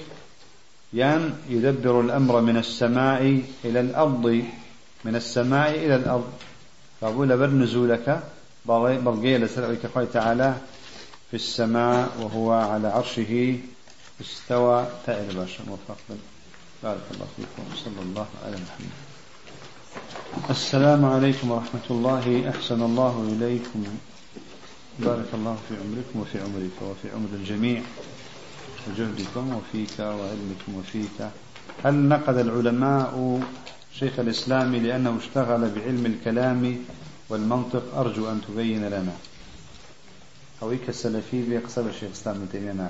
[0.93, 4.43] يان يدبر الأمر من السماء إلى الأرض.
[5.05, 6.31] من السماء إلى الأرض.
[7.01, 8.23] فأقول بر نزولك.
[8.65, 10.57] بلغي لسرعك خوي تعالى
[11.29, 13.57] في السماء وهو على عرشه
[14.21, 14.87] استوى.
[15.05, 15.97] تائر باشا موفق.
[16.83, 17.75] بارك الله فيكم.
[17.75, 18.89] صلى الله على محمد.
[20.49, 22.49] السلام عليكم ورحمة الله.
[22.49, 23.83] أحسن الله إليكم.
[24.99, 27.81] بارك الله في عمركم وفي عمرك وفي عمر الجميع
[28.87, 31.29] وجهدكم وفيك وعلمكم وفيك.
[31.83, 33.41] هل نقد العلماء
[33.99, 36.85] شيخ الإسلام لأنه اشتغل بعلم الكلام
[37.29, 39.15] والمنطق؟ أرجو أن تبين لنا.
[40.63, 42.89] هويك السلفي بيقصد الشيخ الإسلام تيمية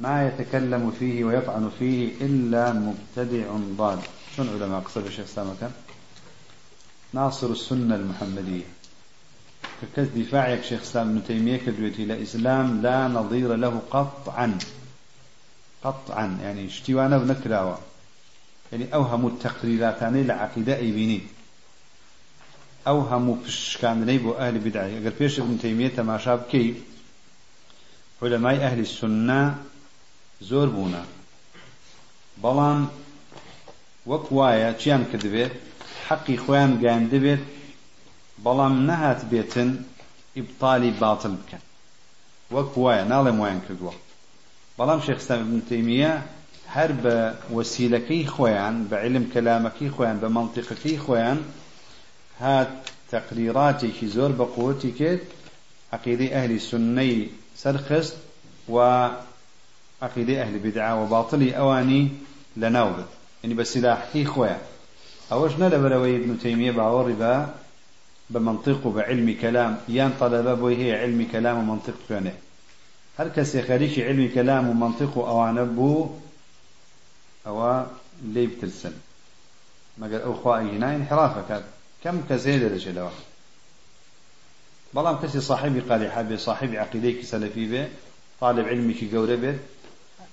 [0.00, 3.98] ما يتكلم فيه ويطعن فيه إلا مبتدع ضال.
[4.36, 5.72] شنو علماء قصد الشيخ الإسلام
[7.12, 8.77] ناصر السنة المحمدية.
[9.82, 14.58] ككز دفاعك شيخ إسلام ابن تيمية كدويتي لا إسلام لا نظير له قطعا.
[15.84, 16.38] قطعا.
[16.42, 17.78] يعني اشتوانا بنكراوة.
[18.72, 21.20] يعني اوهم التقريرات عن العقيدة بيني
[22.88, 26.68] هەموو پشکاندنەی بۆ ئەهلی بدعی ئەگەر پێش ابن تەیمیە تەماشا بکەی
[28.22, 29.42] علەمای ئەهلی سنە
[30.50, 31.02] زۆر بوونە
[32.42, 32.80] بەڵام
[34.10, 35.54] وەک وایە چیان کردبێت
[36.08, 36.72] حەقی خۆیان
[38.44, 39.70] بەڵام نەهات بێتن
[40.36, 41.62] ئیبطالی باتل بکەن.
[42.54, 43.94] وەک وایە ناڵێم وایان کردووە.
[44.78, 46.14] بەڵام شێخستان تەیمیە
[46.74, 47.16] هەر بە
[47.56, 51.38] وەسیلەکەی خۆیان بە علم کەلامەکەی خۆیان بە منطقەکەی خۆیان
[52.40, 52.70] هات
[53.14, 55.22] تقريراتي زۆر بە قوتی کرد
[55.96, 57.16] عقیدەی ئەهلی سنەی
[57.62, 58.16] سەرخست
[58.74, 58.76] و
[60.06, 62.04] عقیدەی ئەهلی بدعا و باطلی ئەوانی
[62.60, 63.10] لەناو بێت.
[63.42, 64.58] يعني بسلاحي خويا
[65.32, 67.46] أوش نلا بلوي ابن تيمية باوري با
[68.30, 69.80] بمنطق وبعلم كلام.
[69.88, 72.34] يان طلبة هي علم كلام ومنطق كونه
[73.18, 76.10] هل كسي خارجي علم كلام ومنطق أو عنبو
[77.46, 77.86] أو
[78.22, 78.92] لي بترسل
[79.98, 81.64] ما قال أخوائي هنا انحرافك
[82.04, 83.10] كم كزيد لجلوه
[84.94, 87.88] بلام كسي صاحبي قال حابي صاحبي عقيديك سلفي به
[88.40, 89.58] طالب علمك قوربه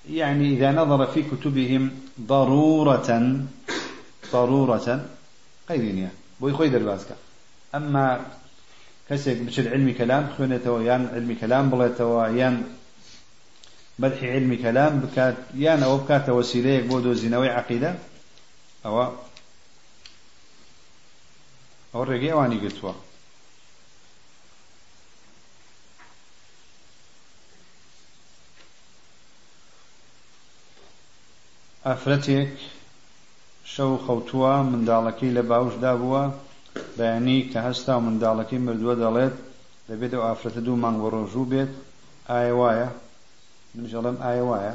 [0.10, 1.92] يعني إذا نظر في كتبهم
[2.22, 3.40] ضرورة
[4.34, 5.06] ضرورة
[5.70, 7.25] قيدين بوي خوي درباسك
[7.76, 8.08] ئەمما
[9.08, 12.56] کەسێک بچل علمی کەلام خوێنێتەوە یان علمی کەلام بڵێتەوە یان
[14.02, 17.92] مدحی علمی کەلام بکات یان ئەوە بکاتەوە سیرەیەک بۆ دۆزینەوەی عقیدە
[18.86, 19.06] ئەوە
[21.94, 22.94] ئەو ڕێگەی ئەوانی گرتووە.
[31.86, 32.54] ئافرەتێک
[33.74, 36.24] شەو خەوتووە منداڵەکەی لە باوشدا بووە.
[36.98, 39.36] بەیانی کە هەستا منداڵەکەی مردووە دەڵێت
[39.90, 41.72] دەبێت ئەو ئافرەتە دوو مانگ بە ڕۆژوو بێت
[42.30, 42.90] ئایا وایە؟
[43.76, 44.74] منژەڵم ئایا وایە؟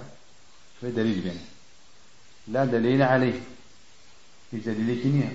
[0.78, 1.44] فێ دەلیل بێنێ.
[2.54, 3.38] لا دەلیل عليه
[4.52, 5.32] هیچ دەلیلێکی نییە.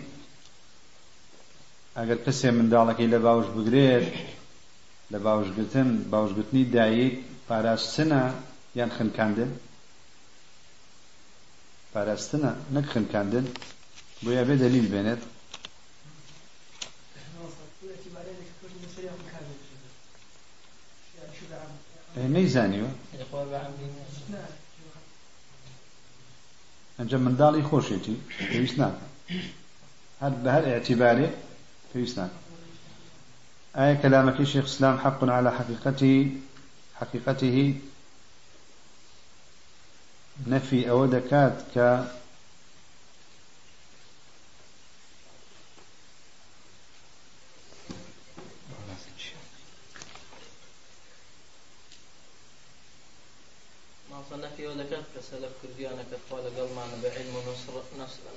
[1.97, 4.07] ئەگەر کەسێ منداڵەکەی لە باوش بگرێت
[5.11, 7.13] لە باوشگرتن باوشگرتنی دایک
[7.47, 8.21] پاراستنە
[8.79, 9.51] یان خنکاندن؟
[11.93, 13.45] پاراستنە نەک خنکاندن؟
[14.23, 15.21] بۆیە بێ دەلیل بێنێت.
[22.35, 22.91] نەیزانیوە
[26.97, 28.15] ئەنجە منداڵی خۆشێتی
[28.49, 29.05] پێویست ناکە
[30.21, 31.27] هەر بە هەر اعتیبارێ
[31.91, 32.39] پێویست ناکە
[33.77, 36.13] ئایا کەلامەکەی شێخ إسلام حق على حقيقته
[36.99, 37.57] حقيقته.
[40.47, 41.77] نفي أو دكات ك
[54.31, 55.03] نفي أو دكات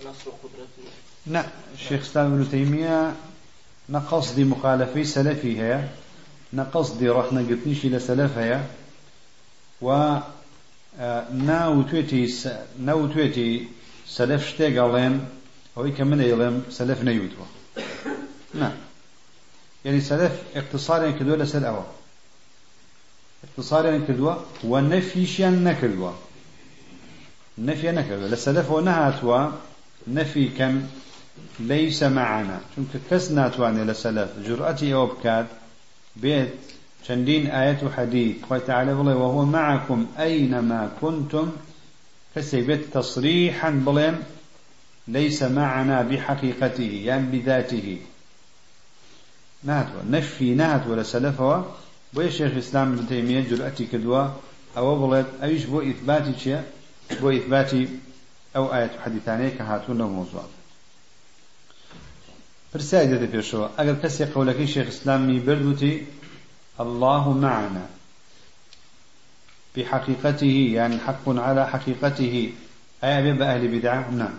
[0.04, 0.84] نصر قدرته
[1.26, 3.14] نعم الشيخ إسلام ابن تيمية
[3.88, 5.88] نقصدي مخالفي سلفي هي
[6.52, 8.60] نقصدي رحنا قلتنيش إلى سلف هي
[9.82, 10.18] و
[11.32, 12.24] ناوتوێتی
[12.78, 13.68] ناوتوێتی
[14.16, 15.14] سەلف شتێک ئەڵێن
[15.76, 17.46] ئەوەی کە من ئێڵێم سەلف نەیوتوە
[18.60, 18.70] نا
[19.84, 21.84] یعنی سەلف اقتصاریان کردووە لەسەر ئەوە
[23.46, 24.34] اقتصاریان کردووە
[24.70, 26.12] و نەفیشیان نەکردووە
[27.66, 29.40] نەکردووە لە سەلفەوە نەهاتووە
[30.16, 30.74] نەفی کەن
[31.70, 32.58] ليس معنا.
[32.72, 35.48] چونکە کەس ناتوانێت لە سەلف جورئەتی ئەوە بکات
[36.22, 36.52] بێت
[37.04, 41.48] چەندین ئاەت و حەدیث خۆی تعالى بڵێ وهو معكم أينما كنتم.
[42.68, 44.16] بێت تصريحا بڵێن
[45.16, 47.98] ليس معنا بحقيقته يعني بذاته.
[49.68, 51.58] ناتوە نەفی ناتوە لە سەلفەوە
[52.14, 54.22] بۆیە شێخ ئیسلام ابن تەیمیە جورئەتی کردووە
[54.76, 56.60] ئەوە بڵێت ئەویش بۆ ئیثباتی چییە
[57.20, 57.82] بۆ ئیثباتی
[58.54, 60.46] ئەو ئاەت و حەدیثانەیە کە هاتوون لەو مۆزوع
[62.72, 65.94] پرسیای دەدە پێشەوە ئەگەر کەسێک قەولەکەی شێخ ئیسلامی بردووتی
[66.84, 67.86] الله معنا
[69.76, 70.46] بحقيقته
[70.78, 72.52] يعني حق على حقيقته
[73.04, 74.34] أي أبي أهل بدعة؟ نعم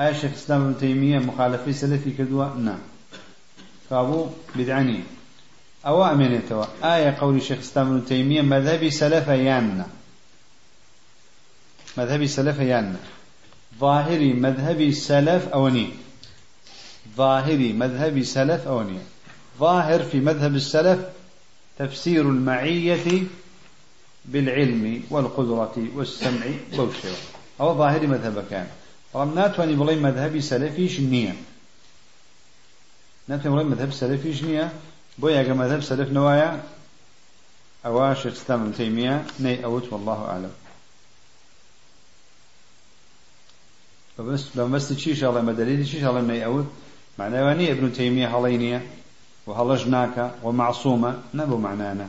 [0.00, 2.78] أي شيخ الإسلام ابن تيمية مخالفي سلفي كدوة نعم
[3.90, 5.00] فأبو بدعني
[5.86, 9.86] أو أمينتوا آية قول الشيخ الإسلام ابن تيمية مذهبي سلف يانا
[11.96, 12.96] مذهبي سلف يانا
[13.80, 15.90] ظاهري مذهبي سلف أوني
[17.16, 18.98] ظاهري مذهبي سلف أوني
[19.58, 21.00] ظاهر في مذهب السلف
[21.78, 23.22] تفسير المعية
[24.24, 27.10] بالعلم والقدرة والسمع بوشوا
[27.60, 28.66] أو ظاهر مذهب كان
[29.14, 31.34] رم ناتواني بلي مذهبي سلفي شنية
[33.28, 34.72] ناتواني بلي مذهب سلفي شنية
[35.18, 36.62] بويا مذهب سلف نوايا
[37.86, 40.50] أو شيخ اسلام ابن تيمية ني أوت والله أعلم.
[44.18, 46.66] فبس بس تشيش الله مدليل تشيش الله ني أوت
[47.18, 48.82] معناه ابن تيمية هلينية
[49.46, 52.08] وهەڵەش ناکە ومعصومە نەبوو معنانە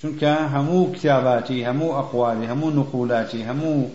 [0.00, 3.90] چونکە هەموو کتاباتی هەموو ئەقوالی هەموو نقولاتی هەموو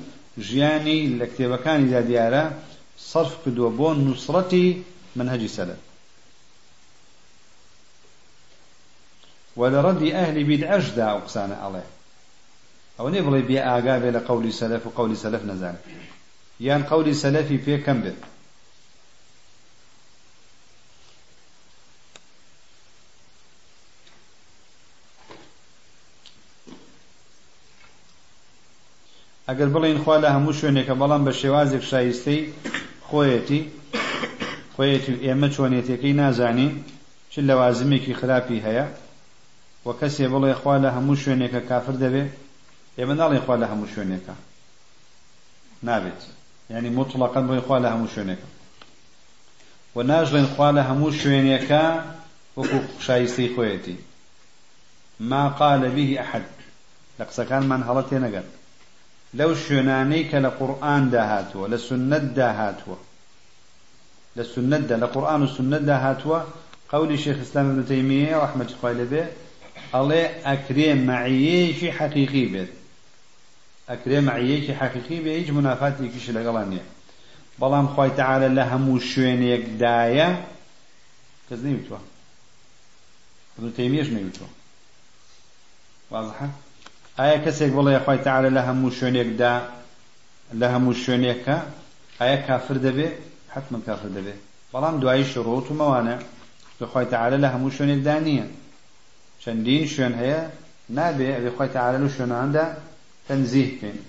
[0.48, 2.44] ژیانی لە کتێبەکانیدا دیارە
[3.12, 4.68] صرف کردووە بۆ نووسڕەتی
[5.18, 5.80] منهجی سەلف
[9.58, 11.88] ولرد أهل بدعش دا أقسان عليه
[13.00, 15.76] أو نبغي بي آقابي لقول سلف وقول سلف نزال
[16.60, 18.16] يان قول سلفي في كم بيت
[29.48, 32.42] ئەگەر بڵین خوا لە هەموو شوێنێکە بەڵام بە شێوازێک شایستەی
[33.08, 33.62] خۆیەتی
[34.76, 36.70] خۆیەتی ئێمە چۆنێتەکەی نازانی
[37.32, 38.86] چ لەوازمێکی خراپی هەیە
[39.86, 42.24] و کەسێ بڵێ خوا لە هەموو شوێنێکە کافر دەبێ
[42.98, 44.36] ئێمە ناڵێ خوا لە هەموو شوێنێکە.
[45.88, 46.22] نابێت.
[46.74, 48.10] ینی مطلقەن بڵێ خوا لە هەموو
[49.96, 51.84] و ناژڵێن خوا لە هەموو شوێنێکە
[53.06, 53.98] شایستەی خۆیەتی.
[55.20, 56.46] ما قال به أحد.
[57.20, 58.48] لە قسەکانمان هەڵە تێنەگەن.
[59.40, 62.98] لەو شوێنانەی کە لە قورئاندا هاتووە لە سنەتدا هاتووە
[64.38, 66.40] لە سنەتدا لە قورئان و سنەتدا هاتووە
[66.94, 69.28] قولی شيخ الإسلام ابن تيمية رحمة الله عليه
[69.94, 72.72] ئەڵێ ئەکرێ مەعیەیەکی حەقیقی بێت.
[73.94, 76.86] ئەکرێ مەعیەیەکی حەقیقی بێ هیچ منافاتێکیش لەگەڵان نییە.
[77.62, 80.30] بەڵام خی تەعالە لە هەموو شوێنێکدایە
[81.48, 82.00] کەس نەیوتوە
[83.58, 84.50] ابن تەیمیەش نەیوتوە
[86.12, 86.48] واضحە؟
[87.20, 89.54] ئایا کەسێک بڵێ خی تەعالە لە هەموو شوێنێکدا
[90.60, 91.58] لە هەموو شوێنێکە
[92.20, 93.08] ئایا کافر دەبێ؟
[93.54, 94.36] حتمما کافر دەبێ.
[94.74, 96.16] بەڵام دوایی شڕۆت و مەوانە
[96.94, 98.48] خی تەعالە لە هەموو شوێنێکدا نییە.
[99.44, 100.42] چەندین شوێن هەیە؟
[100.98, 102.66] نابێ ئەبێ خۆی تەعالە و شوێناندا
[103.28, 104.06] تنزیه کنیم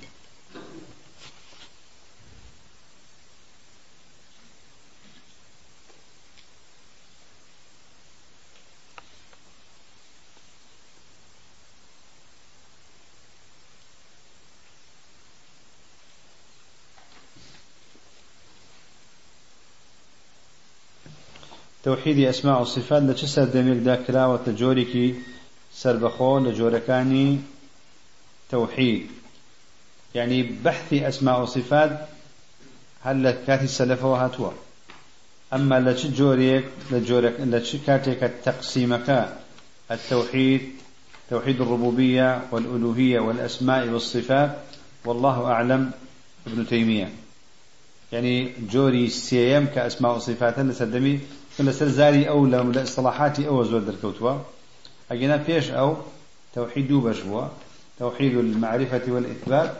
[21.84, 25.12] توحيدي أسماء وصفات لچه سر دمیل دا کراوت لجوری کی
[25.72, 27.38] سر بخو لجورکانی
[28.50, 29.06] توحيد.
[30.14, 32.08] يعني بحث أسماء وصفات
[33.02, 34.50] هل كاتي السلف وهاتوا.
[35.52, 39.28] أما لتش جوريك لجورك لتش كاتيك التقسيمك
[39.90, 40.60] التوحيد
[41.30, 44.58] توحيد الربوبية والألوهية والأسماء والصفات
[45.04, 45.90] والله أعلم
[46.46, 47.12] ابن تيمية.
[48.12, 51.20] يعني جوري سيم كأسماء وصفات لسدمي
[51.58, 54.34] لەسەر زاری ئەو لە اصطلاحاتی ئەوە زۆر دەرکەوتووە
[55.10, 55.90] ئەگەنا پێش ئەو
[56.54, 57.44] توحيد بووە
[57.98, 59.70] توحيد المعرفة والإثبات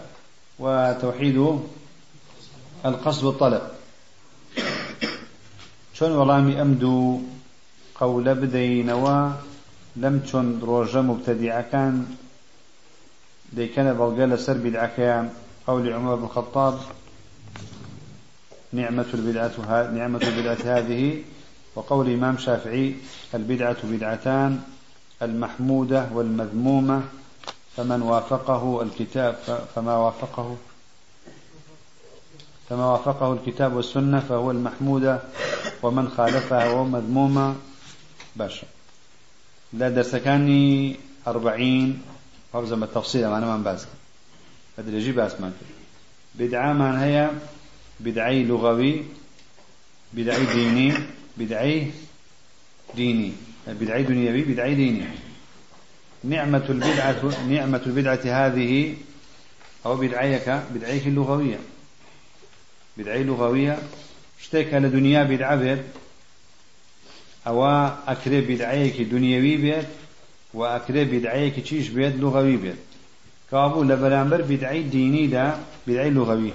[0.58, 1.58] وتوحيد
[2.86, 3.62] القصد والطلب.
[5.94, 7.22] چۆن وەڵامی ئەم دوو
[7.98, 9.18] قەولە بدەینەوە
[10.02, 11.94] لەم چۆن ڕۆژە مبتەدیعەکان
[13.56, 15.26] دەیکەنە بەڵگە لەسەر بیدعەکەیان
[15.66, 16.74] قول عمر بن الخطاب
[18.72, 19.56] نعمة البدعة
[19.98, 21.22] نعمة البدعة هذه.
[21.76, 22.94] وقول الإمام شافعي
[23.34, 24.60] البدعة بدعتان
[25.22, 27.02] المحمودة والمذمومة.
[27.76, 29.36] فمن وافقه الكتاب
[29.74, 30.56] فما وافقه
[32.68, 35.20] فما وافقه الكتاب والسنة فهو المحمودة
[35.82, 37.56] ومن خالفها هو مذمومة
[38.36, 38.66] باشا
[39.72, 40.96] لا درسكاني
[41.26, 42.02] أربعين
[42.54, 43.88] حفظا بالتفصيل أنا من بأسك.
[44.78, 45.52] هذا يجي باس ما
[46.34, 47.30] بدعة من هي؟
[48.00, 49.02] بدعي لغوي
[50.12, 50.94] بدعي ديني
[51.36, 51.90] بدعي
[52.94, 53.32] ديني.
[53.66, 55.06] بدعي دنيوي بدعي ديني.
[56.24, 58.94] نعمة البدعة نعمة البدعة هذه
[59.86, 61.58] أو بدعيك بدعيك اللغوية.
[62.96, 63.78] بدعي لغوية.
[64.40, 65.82] اشتكى لدنيا بدعة بيت
[67.46, 67.66] أو
[68.08, 69.86] أكري بدعيك دنيوي بيت
[70.54, 72.76] وأكري بدعيك تشيش بيت لغوي بيت.
[73.50, 76.52] كابو لبرامبر بدعي ديني دا بدعي لغوي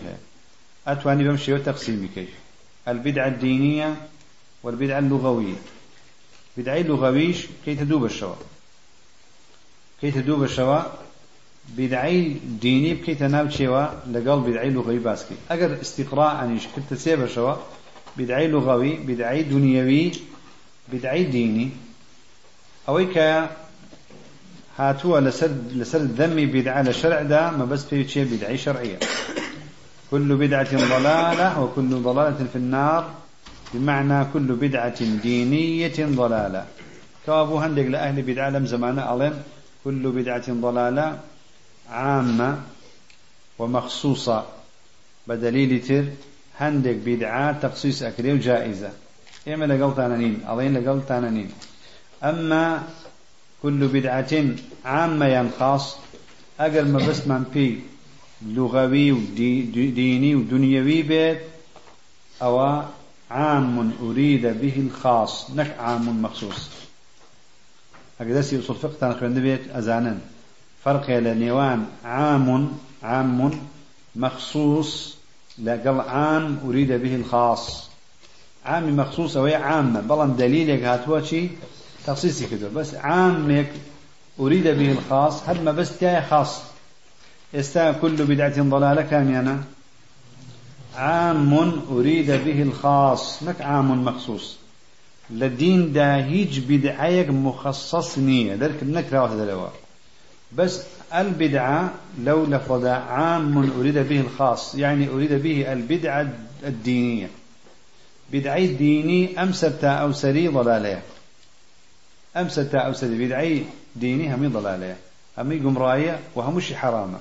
[0.87, 2.29] أتواني بمشي وتقسيمي كيف؟
[2.87, 3.95] البدعة الدينية
[4.63, 5.55] والبدعة اللغوية.
[6.57, 8.39] بدعة لغويش كي تدوب الشواء
[10.01, 10.99] كي تدوب الشواء
[11.77, 17.59] بدعي ديني بكي تناب شواء لقال بدعي لغوي باسكي أجر استقراء عنيش كنت تسيب الشواء
[18.17, 20.11] بدعي لغوي بدعي دنيوي
[20.93, 21.69] بدعي ديني
[22.89, 23.17] أويك
[24.77, 28.99] هاتوا لسر لسر الذم بدعة لشرع دا ما بس في شيء بدعي شرعية
[30.11, 33.09] كل بدعة ضلالة وكل ضلالة في النار
[33.73, 36.65] بمعنى كل بدعة دينية ضلالة.
[37.27, 39.43] كابو هندق لأهل بدعة لم زمان ألم
[39.89, 41.19] كل بدعة ضلالة
[41.89, 42.61] عامة
[43.59, 44.45] ومخصوصة
[45.27, 46.05] بدليل تر
[46.59, 48.91] هندق بدعة تخصيص أكري وجائزة.
[49.47, 51.49] إما لقل تانانين ألين لقل تانانين
[52.23, 52.83] أما
[53.63, 54.33] كل بدعة
[54.85, 55.97] عامة ينخاص
[56.59, 57.79] أجل ما بس من في
[58.45, 61.41] لغوي وديني ودنيوي بيت
[62.41, 62.83] أو
[63.31, 66.78] عام أريد به الخاص نك عام مخصوص.
[68.21, 70.17] أقدسي أصول فقه تنخرن بيت أزانا
[70.83, 72.71] فرق لنيوان عام
[73.03, 73.51] عام
[74.15, 75.17] مخصوص
[75.63, 77.89] لقل عام أريد به الخاص.
[78.65, 81.47] عام مخصوص أو عامة بلان دليلك هاتوا شي
[82.05, 83.71] تخصيصي كده بس عامك
[84.39, 86.61] أريد به الخاص هل ما بس تاي خاص.
[87.55, 89.63] استا كل بدعة ضلالة كاميانا
[90.95, 91.53] عام
[91.91, 93.43] أريد به الخاص.
[93.43, 94.58] نك عام مخصوص.
[95.29, 99.71] لدين دا هيج بدعيك مخصص نية ذلك النكرة وهذا
[100.55, 100.83] بس
[101.15, 107.29] البدعة لو لفظ عام أريد به الخاص يعني أريد به البدعة الدينية
[108.31, 111.01] بدعي ديني أمسرتا أو سري ضلالية
[112.37, 113.63] أمسرتا أو سري بدعي
[113.95, 114.97] ديني همي ضلالية
[115.37, 117.19] همي قمراية وهمش حرامة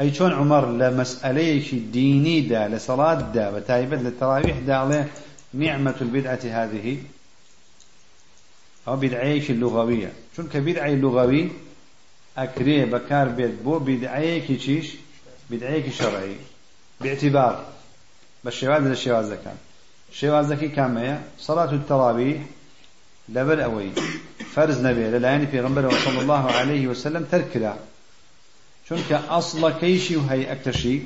[0.00, 5.08] أي شون عمر لمسألة ديني دا لصلاة دا وتايبت للتراويح دا عليه
[5.54, 6.98] نعمة البدعة هذه.
[8.88, 10.12] أو بدعيك اللغوية.
[10.36, 11.48] شون كبدعي اللغوي؟
[12.38, 14.86] أكريه بكار بيت بو بدعيك تشيش
[15.50, 16.36] بدعيك شرعي.
[17.00, 17.64] باعتبار.
[18.44, 19.56] بالشواذ الشواذ كان.
[20.12, 22.42] شواذ كي كامية صلاة التراويح.
[23.28, 23.90] لبر أوي.
[24.52, 27.74] فرز نبي للعين في غنبر صلى الله عليه وسلم تركلا
[28.90, 30.96] چونکە ئەسڵە کەیشی و هەی ئەکتەشی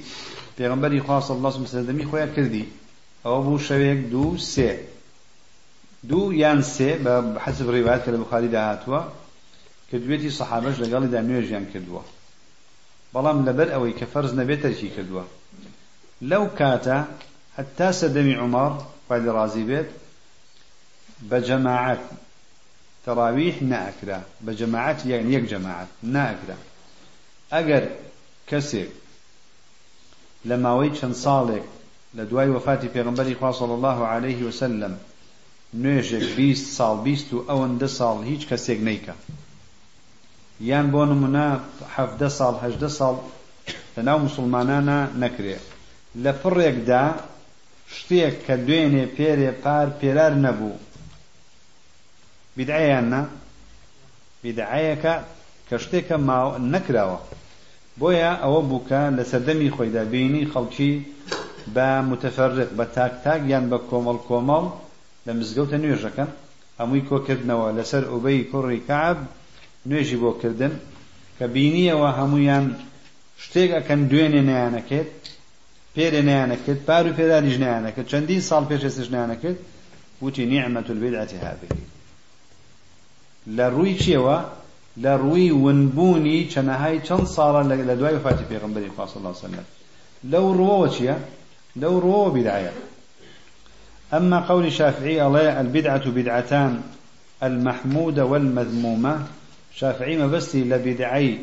[0.56, 2.64] پێغمبەری خوا صلی الله وسلم خۆیان کردی.
[3.24, 4.70] ئەوە بوو شەوێک دوو سێ.
[6.08, 7.14] دوو یان سێ بە
[7.44, 9.00] حەسب ڕیوایەت کە لە بخاری داهاتووە
[9.90, 12.02] کردوێتی سەحابەش لەگەڵیدا نوێژیان کردووە.
[13.14, 15.24] بەڵام لەبەر ئەوەی کە فەرز نەبێت تەرکی کردووە.
[16.30, 16.98] لەو کاتە
[17.56, 18.72] حتا سەدەمی عومەر
[19.06, 19.88] خوای ڕازی بێت
[21.30, 22.04] بە جەماعەت
[23.04, 24.98] تەراویح نائکرا بە جەماعەت
[25.34, 26.58] یەک جەماعەت نائکرا
[27.54, 27.84] ئەگەر
[28.50, 28.90] کەسێک
[30.48, 31.66] لە ماوەی چەند ساڵێک
[32.16, 34.94] لە دوای وفاتی پێغمبەری خوا صلی الله عليه وسلم
[35.82, 39.14] نوێژێک بیست ساڵ بیست و ئەوەندە ساڵ هیچ کەسێک نیکە
[40.70, 41.46] یان بۆ نمونە
[41.94, 43.16] حەفدە ساڵ هەژدە ساڵ
[43.96, 45.56] لەناو مسلمانانە نەکرێ.
[46.22, 47.04] لە پڕێکدا
[47.94, 50.82] شتێک کە دوێنێ پێرێ پار پێرار نەبوو.
[52.56, 53.22] بدعەیان نا؟
[54.42, 55.14] بدعەیەکە
[55.68, 56.16] کە شتێکە
[56.74, 57.18] نەکراوە.
[58.00, 60.92] بۆیە ئەوە بووکە لە سەردەمی خۆیدا بینی خەڵکی
[61.74, 64.64] بە متفرق بە تاک تاک یان بە کۆمەڵ کۆمەڵ
[65.26, 66.30] لە مزگەوتە نوێژەکەن
[66.78, 69.18] هەمووی کۆکردنەوە لەسەر ئۆبەی کوڕی کعب
[69.88, 70.72] نوێژی بۆ کردن.
[71.38, 72.66] کە بینیەوە هەمویان
[73.44, 75.10] شتێک ئەکەن دوێنێ نەیانەکێت
[75.94, 79.58] پێرێ نەیانەکرد پار و پێداریش نەیانەکرد چەندین ساڵ پێش ئێستش نەیانەکرد
[80.22, 81.68] وتی نیعمەت البدعة هذه
[83.56, 84.38] لە ڕووی چیەوە؟
[85.02, 89.64] ونبوونی چەنەهای چەند ساڵە لە دوای وفاتی پێغمبەری خوا صلی الله عليه وسلم.
[90.32, 91.16] لەو ڕووەوە چییە
[91.82, 92.72] لەو ڕووەوە بدعەیە
[94.12, 96.82] أما قول الشافعي الله البدعة بدعتان
[97.42, 99.26] المحمودة والمذمومة.
[99.74, 101.38] شافعي ما بس لبدعي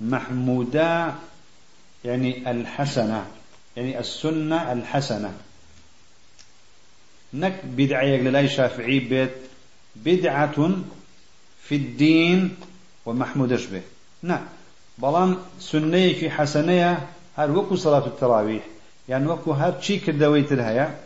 [0.00, 1.14] محمودة
[2.04, 3.26] يعني الحسنة
[3.76, 5.32] يعني السنة الحسنة.
[7.34, 9.30] نك بدعية للاي شافعي بيت
[9.96, 10.70] بدعة
[11.62, 12.56] في الدين
[13.10, 13.82] ومحمودش به؟
[14.22, 14.46] نعم
[14.98, 17.06] بلان سنة في حسنية
[17.36, 18.62] هر وكو صلاة التراويح
[19.08, 20.98] يعني وكو هر شي كردويت الهيا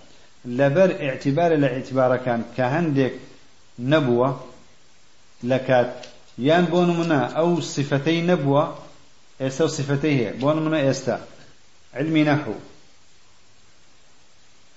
[0.44, 3.12] لبر اعتبار الاعتبار كان كهندك
[3.78, 4.40] نبوة
[5.42, 6.06] لكات
[6.38, 8.78] يان بون منا أو صفتي نبوة
[9.40, 11.26] استا صفتيه بون منا استا
[11.94, 12.52] علمي نحو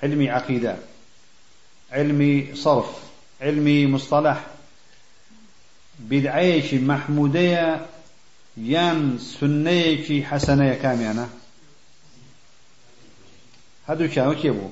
[0.03, 0.75] علمي عقيدة
[1.91, 2.85] علمي صرف
[3.41, 4.45] علمي مصطلح.
[6.09, 7.67] بدعەیەکی مححمودەیە
[8.57, 8.99] یان
[9.39, 11.27] سنەیەکی حەسەنەیە کامیانە
[13.87, 14.71] هەردوو کیاوە کێ بوو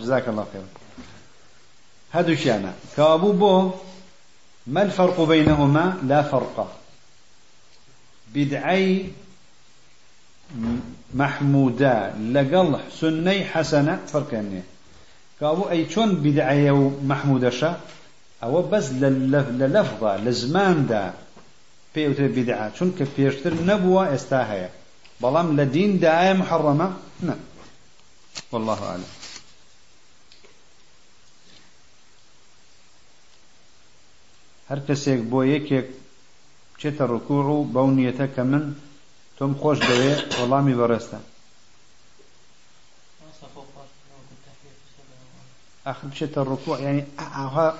[0.00, 0.62] جزاك الله خير.
[2.12, 3.72] هذا شانا كابو بو
[4.66, 6.76] ما الفرق بينهما؟ لا فرق.
[8.34, 9.10] بدعي
[11.14, 12.16] محمودة.
[12.16, 14.62] لقل سني حسنة فرقانية
[15.40, 16.70] كابو أي شون بدعي
[17.04, 17.80] محمودة شا؟
[18.42, 18.86] ئەوە بەس
[19.60, 21.04] لە لەفظە لە زماندا
[21.94, 24.70] پێوترێ بیدعا چونکە پێشتر نەبووە ئێستا هەیە.
[25.22, 26.88] بەڵام لە دیندا ئایا محەڕەمە
[27.26, 27.34] نە
[28.52, 29.12] والله أعلم.
[34.70, 35.86] هەر کەسێک بۆ یەکێک
[36.72, 38.64] بچێتە ڕکوع و بەو نیەتە کە من
[39.36, 41.18] تۆم خۆش دەوێ وەڵامی بەڕێستە.
[45.90, 47.04] آخر بشت الركوع يعني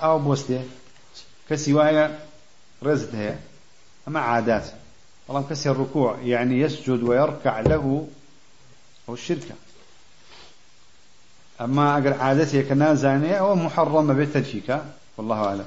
[0.03, 0.63] أو بوسته
[1.49, 2.19] كسواية
[2.83, 3.35] رزت هي
[4.07, 4.65] أما عادات
[5.27, 8.07] والله كسي الركوع يعني يسجد ويركع له
[9.09, 9.55] أو الشركة
[11.61, 14.81] أما أقل عادته كنازانية أو محرمة بالتدفيك
[15.17, 15.65] والله أعلم.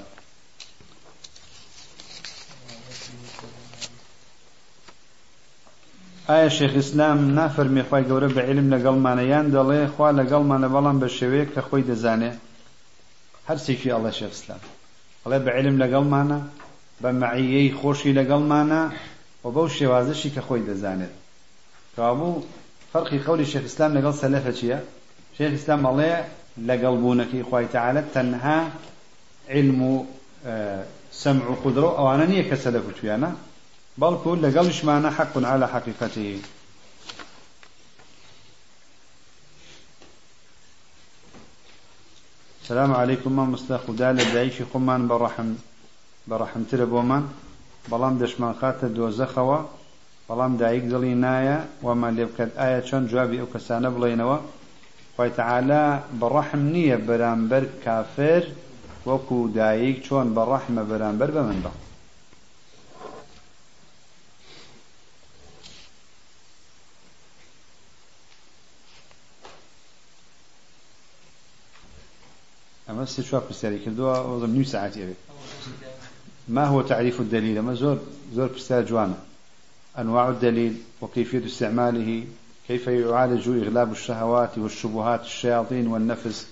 [6.29, 11.47] ئایا شێخ ئسلام نافەرمی خی گەورە بە علم لەگەڵمانەیان دەڵێ خوا لەگەڵمانە بەڵام بە شێوەیە
[11.55, 12.33] کە خۆی دەزانێ؟
[13.49, 14.63] هەرسێکی ئەڵە شێخ ئسلام
[15.25, 16.39] ئەڵێ بە علم لەگەڵمانە
[17.03, 18.83] بە مەعیەی خۆشی لەگەڵمانە
[19.45, 21.15] و بەو شێوازشی کە خۆی دەزانێت.
[21.97, 22.43] کابوو
[22.93, 24.79] فەرقی قولی شێخ ئسلام لەگەڵ سەلەفە چییە؟
[25.37, 26.13] شێخ ئسلام ئەڵێ
[26.69, 28.59] لەگەڵ بوونەکەی خی تعالە تەنها
[29.55, 29.95] علم و
[31.23, 33.31] سمع و قدرە ئەوانە نییە کە سەلەف تویانە.
[34.03, 36.41] بەڵکو لەگەڵشمانە حق على حقيقته
[42.63, 45.51] السلام عليكم ما مستخ دال دایشی خۆمان بەڕەحم
[46.31, 47.25] بەڕەحمترە بۆمان.
[47.91, 49.59] بەڵام دەشمان خاتە دۆزەخەوە.
[50.29, 54.39] بەڵام دایک دڵی نایە وەمان لێ بکات ئایا چۆن جوابی ئەو کەسانە بڵێنەوە
[55.17, 55.85] خی تەعالا
[56.21, 58.43] بەڕەحم نییە بەرامبەر کافر
[59.09, 61.84] وەکو دایک چۆن بەڕەحمە بەرامبەر بە من بە.
[72.95, 75.15] أما استشواف بستاري كردوا أظن نيو ساعات يبي.
[76.49, 77.99] ما هو تعريف الدليل؟ أما زور
[78.35, 79.15] زور بستار جوانا.
[79.99, 82.25] أنواع الدليل وكيفية استعماله
[82.69, 86.47] كيف يعالج إغلاب الشهوات والشبهات الشياطين والنفس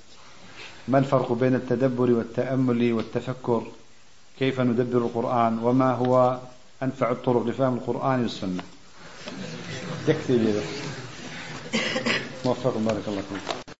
[0.89, 3.62] ما الفرق بين التدبر والتأمل والتفكر
[4.39, 6.39] كيف ندبر القرآن وما هو
[6.82, 8.62] أنفع الطرق لفهم القرآن والسنة.
[10.06, 10.62] تكتب
[12.44, 13.61] موفق بارك الله فيك.